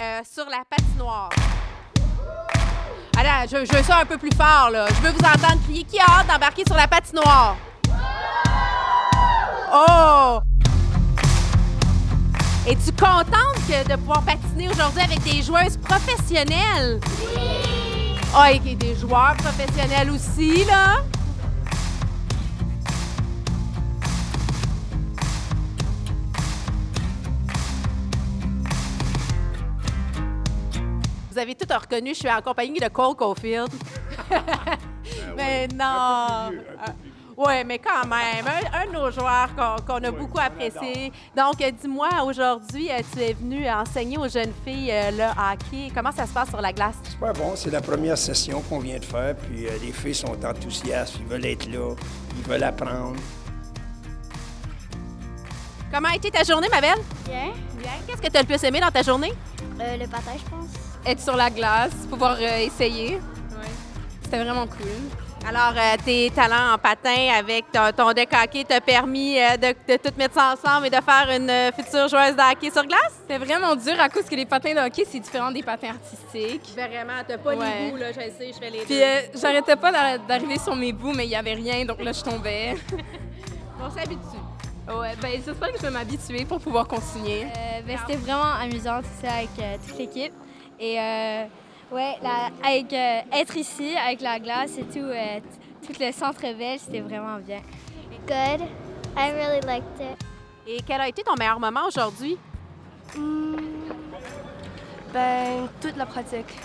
Euh, 0.00 0.20
sur 0.30 0.44
la 0.50 0.62
patinoire? 0.68 1.30
Allez, 3.18 3.48
je, 3.50 3.56
veux 3.56 3.82
ça 3.82 4.00
un 4.00 4.04
peu 4.04 4.18
plus 4.18 4.34
fort, 4.36 4.70
là. 4.70 4.86
Je 4.88 4.94
veux 5.02 5.10
vous 5.10 5.24
entendre 5.24 5.62
crier. 5.64 5.84
Qui 5.84 5.98
a 5.98 6.04
hâte 6.04 6.26
d'embarquer 6.26 6.64
sur 6.66 6.76
la 6.76 6.86
patinoire? 6.86 7.56
Oh! 9.72 10.40
Es-tu 12.66 12.92
contente 12.92 13.88
de 13.88 13.96
pouvoir 13.96 14.22
patiner 14.22 14.68
aujourd'hui 14.68 15.00
avec 15.00 15.22
des 15.22 15.42
joueuses 15.42 15.76
professionnelles? 15.78 17.00
Oui! 17.34 17.66
Oh, 18.36 18.44
et 18.52 18.74
des 18.74 18.94
joueurs 18.96 19.36
professionnels 19.36 20.10
aussi, 20.10 20.64
là. 20.64 20.96
Vous 31.36 31.42
avez 31.42 31.54
tout 31.54 31.68
reconnu, 31.70 32.14
je 32.14 32.20
suis 32.20 32.30
en 32.30 32.40
compagnie 32.40 32.80
de 32.80 32.88
Cole 32.88 33.14
Caulfield. 33.14 33.68
mais 35.36 35.68
non! 35.68 36.50
Oui, 37.36 37.62
mais 37.66 37.78
quand 37.78 38.06
même, 38.06 38.46
un, 38.46 38.80
un 38.80 38.86
de 38.86 38.92
nos 38.92 39.10
joueurs 39.10 39.50
qu'on 39.86 40.02
a 40.02 40.10
beaucoup 40.10 40.38
apprécié. 40.38 41.12
Donc, 41.36 41.58
dis-moi, 41.58 42.08
aujourd'hui, 42.24 42.90
euh, 42.90 43.02
tu 43.12 43.20
es 43.20 43.34
venu 43.34 43.68
enseigner 43.68 44.16
aux 44.16 44.28
jeunes 44.28 44.54
filles 44.64 44.90
euh, 44.90 45.10
le 45.10 45.24
hockey. 45.24 45.92
Comment 45.94 46.10
ça 46.10 46.26
se 46.26 46.32
passe 46.32 46.48
sur 46.48 46.62
la 46.62 46.72
glace? 46.72 46.94
Super 47.06 47.34
bon, 47.34 47.52
c'est 47.54 47.70
la 47.70 47.82
première 47.82 48.16
session 48.16 48.62
qu'on 48.62 48.78
vient 48.78 48.98
de 48.98 49.04
faire, 49.04 49.36
puis 49.36 49.66
euh, 49.66 49.72
les 49.82 49.92
filles 49.92 50.14
sont 50.14 50.42
enthousiastes, 50.42 51.16
ils 51.20 51.26
veulent 51.26 51.44
être 51.44 51.70
là, 51.70 51.94
ils 52.38 52.50
veulent 52.50 52.64
apprendre. 52.64 53.16
Comment 55.92 56.08
a 56.08 56.16
été 56.16 56.30
ta 56.30 56.44
journée, 56.44 56.68
ma 56.70 56.80
belle? 56.80 57.02
Bien. 57.26 57.52
Bien. 57.78 57.90
Qu'est-ce 58.06 58.22
que 58.22 58.28
tu 58.28 58.36
as 58.38 58.40
le 58.40 58.46
plus 58.46 58.64
aimé 58.64 58.80
dans 58.80 58.90
ta 58.90 59.02
journée? 59.02 59.34
Euh, 59.78 59.98
le 59.98 60.06
patin, 60.06 60.32
je 60.38 60.50
pense. 60.50 60.85
Être 61.06 61.20
sur 61.20 61.36
la 61.36 61.50
glace, 61.50 61.92
pouvoir 62.10 62.36
euh, 62.40 62.58
essayer. 62.58 63.20
Oui. 63.52 63.66
C'était 64.22 64.42
vraiment 64.42 64.66
cool. 64.66 64.88
Alors, 65.48 65.72
euh, 65.76 65.96
tes 66.04 66.32
talents 66.34 66.74
en 66.74 66.78
patin 66.78 67.28
avec 67.38 67.70
ton, 67.70 67.92
ton 67.96 68.12
deck 68.12 68.30
hockey 68.32 68.64
t'a 68.64 68.80
permis 68.80 69.38
euh, 69.38 69.56
de, 69.56 69.68
de, 69.68 69.96
tout 69.98 70.12
mettre 70.18 70.34
ça 70.34 70.52
ensemble 70.54 70.86
et 70.88 70.90
de 70.90 70.96
faire 70.96 71.28
une 71.30 71.72
future 71.76 72.08
joueuse 72.08 72.34
de 72.34 72.52
hockey 72.52 72.70
sur 72.72 72.84
glace? 72.84 73.12
C'était 73.20 73.38
vraiment 73.38 73.76
dur 73.76 73.94
à 74.00 74.08
cause 74.08 74.24
que 74.24 74.34
les 74.34 74.46
patins 74.46 74.74
de 74.74 74.80
hockey, 74.80 75.04
c'est 75.08 75.20
différent 75.20 75.52
des 75.52 75.62
patins 75.62 75.90
artistiques. 75.90 76.72
Vraiment, 76.74 77.22
t'as 77.28 77.38
pas 77.38 77.54
Ouais. 77.54 77.66
les 77.84 77.90
bouts, 77.92 77.96
là, 77.98 78.10
je 78.10 78.18
sais, 78.18 78.50
je 78.52 78.58
fais 78.58 78.70
les 78.70 78.78
Puis 78.80 78.96
deux. 78.96 79.02
euh, 79.02 79.20
j'arrêtais 79.40 79.76
pas 79.76 79.92
d'a- 79.92 80.18
d'arriver 80.18 80.58
sur 80.58 80.74
mes 80.74 80.92
bouts, 80.92 81.12
mais 81.14 81.26
il 81.26 81.30
y 81.30 81.36
avait 81.36 81.54
rien, 81.54 81.84
donc 81.84 82.02
là, 82.02 82.10
je 82.10 82.22
tombais. 82.22 82.74
On 83.80 83.88
s'habitue. 83.88 84.18
Ouais, 84.88 85.14
ben 85.20 85.30
j'espère 85.44 85.72
que 85.72 85.78
je 85.78 85.82
vais 85.82 85.90
m'habituer 85.90 86.44
pour 86.44 86.60
pouvoir 86.60 86.88
continuer. 86.88 87.42
Euh, 87.44 87.80
ben, 87.86 87.96
c'était 88.04 88.18
vraiment 88.18 88.52
amusant 88.60 89.00
tout 89.00 89.08
ça 89.24 89.34
avec 89.34 89.50
euh, 89.60 89.76
toute 89.86 89.98
l'équipe. 89.98 90.32
Et 90.78 91.00
euh, 91.00 91.44
ouais, 91.90 92.16
avec 92.62 92.92
euh, 92.92 93.20
être 93.32 93.56
ici, 93.56 93.94
avec 93.96 94.20
la 94.20 94.38
glace 94.38 94.76
et 94.78 94.84
tout, 94.84 94.98
euh, 94.98 95.40
tout 95.86 95.94
le 95.98 96.12
centre 96.12 96.42
belle, 96.42 96.78
c'était 96.78 97.00
vraiment 97.00 97.38
bien. 97.38 97.60
Good. 98.26 98.66
I 99.16 99.30
really 99.32 99.60
liked 99.66 100.00
it. 100.00 100.18
Et 100.66 100.80
quel 100.86 101.00
a 101.00 101.08
été 101.08 101.22
ton 101.22 101.34
meilleur 101.38 101.60
moment 101.60 101.86
aujourd'hui? 101.86 102.36
Ben, 105.12 105.68
toute 105.80 105.96
la 105.96 106.06
pratique. 106.06 106.58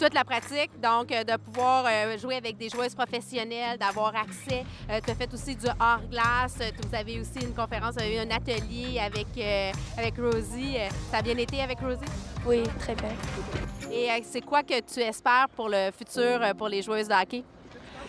Toute 0.00 0.14
la 0.14 0.24
pratique, 0.24 0.70
donc 0.82 1.12
euh, 1.12 1.24
de 1.24 1.36
pouvoir 1.36 1.84
euh, 1.86 2.16
jouer 2.16 2.36
avec 2.36 2.56
des 2.56 2.70
joueuses 2.70 2.94
professionnelles, 2.94 3.76
d'avoir 3.78 4.14
accès. 4.16 4.64
tu 4.88 5.10
as 5.10 5.14
fait 5.14 5.30
aussi 5.34 5.54
du 5.54 5.66
hors-glace. 5.66 6.56
Euh, 6.62 6.70
Vous 6.88 6.94
avez 6.96 7.20
aussi 7.20 7.38
une 7.42 7.52
conférence, 7.52 7.96
vous 7.96 8.00
avez 8.00 8.16
eu 8.16 8.18
un 8.20 8.30
atelier 8.30 8.98
avec, 8.98 9.26
euh, 9.36 9.70
avec 9.98 10.14
Rosie. 10.16 10.76
Euh, 10.78 10.88
Ça 11.10 11.18
a 11.18 11.22
bien 11.22 11.36
été 11.36 11.60
avec 11.60 11.80
Rosie? 11.80 12.00
Oui, 12.46 12.62
très 12.78 12.94
bien. 12.94 13.10
Et 13.92 14.10
euh, 14.10 14.14
c'est 14.22 14.40
quoi 14.40 14.62
que 14.62 14.80
tu 14.80 15.00
espères 15.00 15.50
pour 15.54 15.68
le 15.68 15.90
futur 15.90 16.40
euh, 16.40 16.54
pour 16.54 16.68
les 16.68 16.80
joueuses 16.80 17.08
de 17.08 17.12
hockey? 17.14 17.44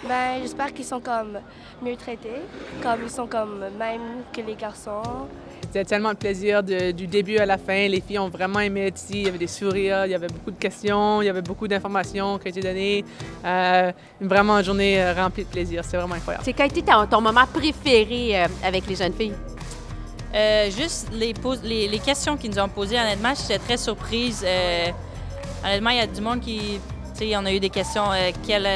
Ben, 0.07 0.39
j'espère 0.41 0.73
qu'ils 0.73 0.85
sont 0.85 1.01
comme 1.01 1.41
mieux 1.81 1.97
traités, 1.97 2.41
comme 2.81 3.03
ils 3.03 3.09
sont 3.09 3.27
comme 3.27 3.65
même 3.77 4.23
que 4.31 4.39
les 4.39 4.55
garçons. 4.55 5.27
C'était 5.71 5.85
tellement 5.85 6.09
de 6.11 6.17
plaisir 6.17 6.61
de- 6.63 6.91
du 6.91 7.07
début 7.07 7.37
à 7.37 7.45
la 7.45 7.57
fin. 7.57 7.87
Les 7.87 8.01
filles 8.01 8.19
ont 8.19 8.27
vraiment 8.27 8.59
aimé 8.59 8.87
être 8.87 8.97
ici. 9.01 9.21
Il 9.21 9.23
y 9.23 9.27
avait 9.29 9.37
des 9.37 9.47
sourires, 9.47 10.05
il 10.05 10.11
y 10.11 10.15
avait 10.15 10.27
beaucoup 10.27 10.51
de 10.51 10.59
questions, 10.59 11.21
il 11.21 11.27
y 11.27 11.29
avait 11.29 11.41
beaucoup 11.41 11.65
d'informations 11.65 12.37
qui 12.39 12.47
ont 12.47 12.49
été 12.49 12.59
données. 12.59 13.05
Euh, 13.45 13.91
vraiment 14.19 14.57
une 14.57 14.65
journée 14.65 15.01
euh, 15.01 15.13
remplie 15.13 15.45
de 15.45 15.49
plaisir. 15.49 15.83
C'est 15.87 15.95
vraiment 15.95 16.15
incroyable. 16.15 16.43
C'est 16.43 16.51
quel 16.51 16.63
a 16.63 16.67
été 16.67 16.81
ton, 16.81 17.05
ton 17.07 17.21
moment 17.21 17.45
préféré 17.53 18.43
euh, 18.43 18.47
avec 18.65 18.85
les 18.85 18.95
jeunes 18.97 19.13
filles? 19.13 19.31
Euh, 20.35 20.69
juste 20.71 21.07
les, 21.13 21.33
pos- 21.33 21.63
les, 21.63 21.87
les 21.87 21.99
questions 21.99 22.35
qu'ils 22.35 22.51
nous 22.51 22.59
ont 22.59 22.67
posées, 22.67 22.97
honnêtement, 22.99 23.31
j'étais 23.33 23.59
très 23.59 23.77
surprise. 23.77 24.43
Euh, 24.45 24.87
honnêtement, 25.63 25.91
il 25.91 25.97
y 25.97 26.01
a 26.01 26.07
du 26.07 26.19
monde 26.19 26.41
qui. 26.41 26.79
Tu 27.17 27.29
sais, 27.29 27.37
on 27.37 27.45
a 27.45 27.51
eu 27.53 27.61
des 27.61 27.69
questions. 27.69 28.11
euh, 28.11 28.31
quelle, 28.45 28.67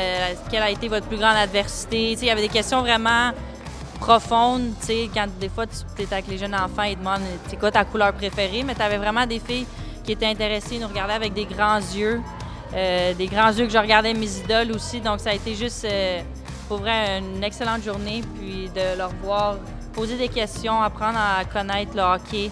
quelle 0.49 0.63
a 0.63 0.69
été 0.69 0.87
votre 0.87 1.07
plus 1.07 1.17
grande 1.17 1.35
adversité? 1.35 2.11
Tu 2.13 2.19
sais, 2.19 2.25
il 2.25 2.27
y 2.29 2.31
avait 2.31 2.41
des 2.41 2.47
questions 2.47 2.79
vraiment 2.81 3.31
profondes. 4.05 4.73
Tu 4.81 4.85
sais, 4.85 5.09
quand 5.13 5.27
des 5.39 5.49
fois, 5.49 5.65
tu 5.65 6.01
es 6.01 6.13
avec 6.13 6.27
les 6.27 6.37
jeunes 6.37 6.53
enfants, 6.53 6.83
ils 6.83 6.97
demandent 6.97 7.21
c'est 7.47 7.57
quoi 7.57 7.71
ta 7.71 7.83
couleur 7.83 8.13
préférée, 8.13 8.63
mais 8.63 8.75
tu 8.75 8.81
avais 8.81 8.97
vraiment 8.97 9.25
des 9.25 9.39
filles 9.39 9.65
qui 10.03 10.11
étaient 10.11 10.27
intéressées, 10.27 10.77
nous 10.77 10.87
regardaient 10.87 11.13
avec 11.13 11.33
des 11.33 11.45
grands 11.45 11.77
yeux. 11.77 12.21
Euh, 12.73 13.13
des 13.13 13.27
grands 13.27 13.51
yeux 13.51 13.65
que 13.65 13.71
je 13.71 13.77
regardais 13.77 14.13
mes 14.13 14.39
idoles 14.39 14.71
aussi. 14.73 14.99
Donc, 15.01 15.19
ça 15.21 15.31
a 15.31 15.33
été 15.33 15.55
juste, 15.55 15.85
euh, 15.85 16.21
pour 16.67 16.77
vrai, 16.77 17.19
une 17.19 17.43
excellente 17.43 17.83
journée. 17.83 18.21
Puis 18.37 18.69
de 18.75 18.97
leur 18.97 19.11
voir 19.23 19.55
poser 19.93 20.17
des 20.17 20.27
questions, 20.27 20.81
apprendre 20.81 21.17
à 21.17 21.45
connaître 21.45 21.95
le 21.95 22.01
hockey, 22.01 22.51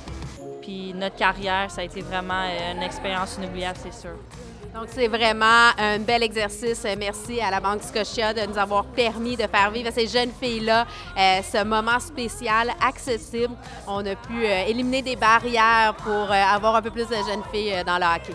puis 0.62 0.94
notre 0.96 1.18
carrière, 1.18 1.70
ça 1.70 1.82
a 1.82 1.84
été 1.84 2.02
vraiment 2.02 2.46
euh, 2.46 2.74
une 2.74 2.84
expérience 2.84 3.38
inoubliable, 3.38 3.78
c'est 3.84 3.94
sûr. 3.94 4.16
Donc, 4.74 4.86
c'est 4.90 5.08
vraiment 5.08 5.70
un 5.78 6.00
bel 6.00 6.24
exercice. 6.24 6.84
Euh, 6.86 6.96
Merci 6.98 7.40
à 7.40 7.52
la 7.52 7.60
Banque 7.60 7.84
Scotia 7.84 8.34
de 8.34 8.42
nous 8.52 8.58
avoir 8.58 8.86
permis 8.86 9.36
de 9.38 9.44
faire 9.44 9.70
vivre 9.70 9.90
à 9.90 9.92
ces 9.92 10.08
jeunes 10.08 10.32
filles-là 10.42 10.88
euh, 11.16 11.42
ce 11.44 11.64
moment 11.64 12.00
spécial, 12.00 12.72
accessible. 12.84 13.54
On 13.88 14.00
a 14.06 14.16
pu 14.16 14.46
euh, 14.46 14.66
éliminer 14.68 15.04
des 15.04 15.16
barrières 15.16 15.94
pour 16.04 16.32
euh, 16.32 16.34
avoir 16.34 16.76
un 16.76 16.82
peu 16.82 16.90
plus 16.90 17.08
de 17.08 17.14
jeunes 17.16 17.44
filles 17.52 17.74
euh, 17.74 17.84
dans 17.84 17.98
le 18.00 18.04
hockey. 18.06 18.34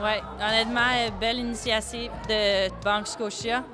Oui, 0.00 0.12
honnêtement, 0.40 1.10
belle 1.20 1.38
initiative 1.38 2.10
de 2.28 2.68
Banque 2.84 3.08
Scotia. 3.08 3.64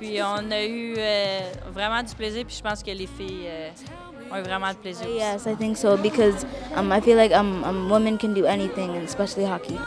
Puis 0.00 0.18
on 0.22 0.50
a 0.50 0.64
eu 0.64 0.94
euh, 0.98 1.38
vraiment 1.72 2.02
du 2.02 2.14
plaisir, 2.16 2.44
puis 2.44 2.56
je 2.56 2.62
pense 2.68 2.82
que 2.82 2.90
les 2.90 3.06
filles 3.06 3.46
euh, 3.46 3.70
ont 4.32 4.38
eu 4.38 4.42
vraiment 4.42 4.70
de 4.70 4.74
plaisir. 4.76 5.06
aussi. 5.06 5.16
Yes, 5.18 5.46
I 5.46 5.54
think 5.54 5.76
so 5.76 5.96
because 5.96 6.44
um, 6.76 6.90
I 6.92 7.00
feel 7.00 7.16
like 7.16 7.32
um, 7.32 7.62
um, 7.62 7.88
women 7.90 8.18
can 8.18 8.34
do 8.34 8.44
anything, 8.44 8.90
especially 9.04 9.44
hockey. 9.44 9.78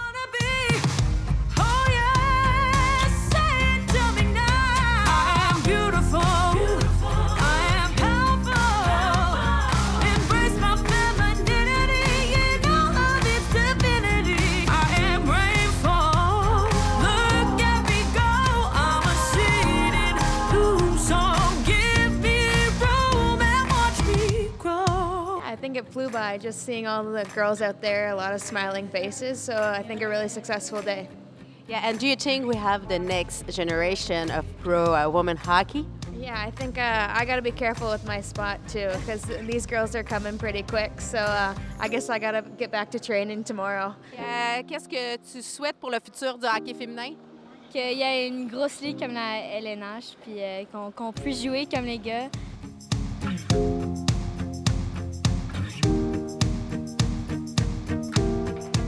It 25.88 25.94
flew 25.94 26.10
by 26.10 26.38
just 26.38 26.66
seeing 26.66 26.88
all 26.88 27.04
the 27.04 27.24
girls 27.36 27.62
out 27.62 27.82
there, 27.82 28.10
a 28.10 28.16
lot 28.16 28.34
of 28.34 28.42
smiling 28.42 28.88
faces. 28.88 29.40
So 29.40 29.54
I 29.54 29.84
think 29.84 30.02
a 30.02 30.08
really 30.08 30.30
successful 30.30 30.82
day. 30.82 31.10
Yeah, 31.68 31.82
and 31.84 32.00
do 32.00 32.08
you 32.08 32.16
think 32.16 32.46
we 32.46 32.56
have 32.56 32.88
the 32.88 33.00
next 33.00 33.46
generation 33.50 34.32
of 34.32 34.46
pro 34.64 34.96
uh, 34.96 35.10
women 35.10 35.36
hockey? 35.38 35.86
Yeah, 36.14 36.42
I 36.48 36.52
think 36.52 36.78
uh, 36.78 37.10
I 37.12 37.26
got 37.26 37.36
to 37.36 37.42
be 37.42 37.52
careful 37.52 37.90
with 37.90 38.06
my 38.06 38.22
spot 38.22 38.60
too 38.68 38.90
because 39.00 39.24
these 39.46 39.66
girls 39.66 39.94
are 39.96 40.04
coming 40.04 40.38
pretty 40.38 40.64
quick. 40.64 41.00
So 41.02 41.20
uh, 41.20 41.54
I 41.80 41.88
guess 41.90 42.10
I 42.10 42.20
got 42.20 42.32
to 42.32 42.42
get 42.58 42.72
back 42.72 42.90
to 42.92 43.00
training 43.00 43.44
tomorrow. 43.44 43.96
Qu'est-ce 44.68 44.88
que 44.88 45.18
tu 45.18 45.42
souhaites 45.42 45.80
pour 45.80 45.92
le 45.92 46.00
futur 46.00 46.38
du 46.38 46.48
hockey 46.48 46.74
féminin? 46.74 47.16
Qu'il 47.70 47.98
y 47.98 48.02
ait 48.02 48.28
une 48.28 48.48
grosse 48.48 48.80
ligue 48.82 48.98
comme 48.98 49.14
la 49.14 49.60
LNH, 49.60 50.16
puis 50.24 50.42
euh, 50.42 50.64
qu'on 50.72 50.90
qu'on 50.92 51.12
puisse 51.12 51.44
jouer 51.44 51.66
comme 51.66 51.86
les 51.86 52.00
gars. 52.00 52.30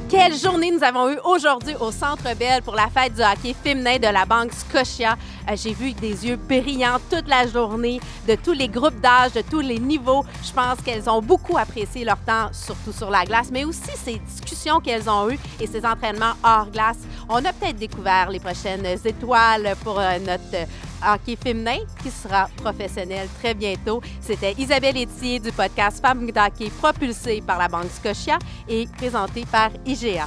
Quelle 0.09 0.35
journée 0.35 0.71
nous 0.71 0.83
avons 0.83 1.07
eue 1.11 1.19
aujourd'hui 1.23 1.75
au 1.79 1.91
Centre 1.91 2.35
Bell 2.35 2.63
pour 2.63 2.73
la 2.73 2.87
fête 2.87 3.13
du 3.13 3.21
hockey 3.21 3.53
féminin 3.53 3.97
de 3.99 4.07
la 4.07 4.25
Banque 4.25 4.51
Scotia. 4.53 5.15
Euh, 5.47 5.55
J'ai 5.55 5.71
vu 5.71 5.93
des 5.93 6.25
yeux 6.25 6.35
brillants 6.35 6.97
toute 7.11 7.27
la 7.27 7.45
journée, 7.45 7.99
de 8.27 8.33
tous 8.33 8.53
les 8.53 8.67
groupes 8.67 8.99
d'âge, 8.99 9.33
de 9.33 9.41
tous 9.41 9.59
les 9.59 9.77
niveaux. 9.77 10.25
Je 10.43 10.51
pense 10.51 10.81
qu'elles 10.83 11.07
ont 11.07 11.21
beaucoup 11.21 11.59
apprécié 11.59 12.03
leur 12.03 12.17
temps, 12.17 12.49
surtout 12.53 12.91
sur 12.91 13.11
la 13.11 13.23
glace, 13.23 13.49
mais 13.51 13.65
aussi 13.65 13.91
ces 14.03 14.17
discussions 14.17 14.79
qu'elles 14.79 15.07
ont 15.07 15.29
eues 15.29 15.37
et 15.59 15.67
ces 15.67 15.85
entraînements 15.85 16.33
hors 16.43 16.71
glace. 16.71 16.97
On 17.29 17.45
a 17.45 17.53
peut-être 17.53 17.77
découvert 17.77 18.31
les 18.31 18.39
prochaines 18.39 18.87
étoiles 19.05 19.75
pour 19.83 19.99
euh, 19.99 20.17
notre 20.25 20.67
hockey 21.05 21.35
féminin 21.35 21.79
qui 22.01 22.11
sera 22.11 22.47
professionnel 22.57 23.27
très 23.39 23.53
bientôt. 23.53 24.01
C'était 24.21 24.53
Isabelle 24.57 24.97
Etier 24.97 25.39
du 25.39 25.51
podcast 25.51 26.01
Femmes 26.01 26.27
d'hockey 26.31 26.69
propulsé 26.79 27.41
par 27.45 27.57
la 27.57 27.67
Banque 27.67 27.91
Scotia 27.91 28.39
et 28.67 28.87
présenté 28.97 29.45
par 29.51 29.71
IGA. 29.85 30.25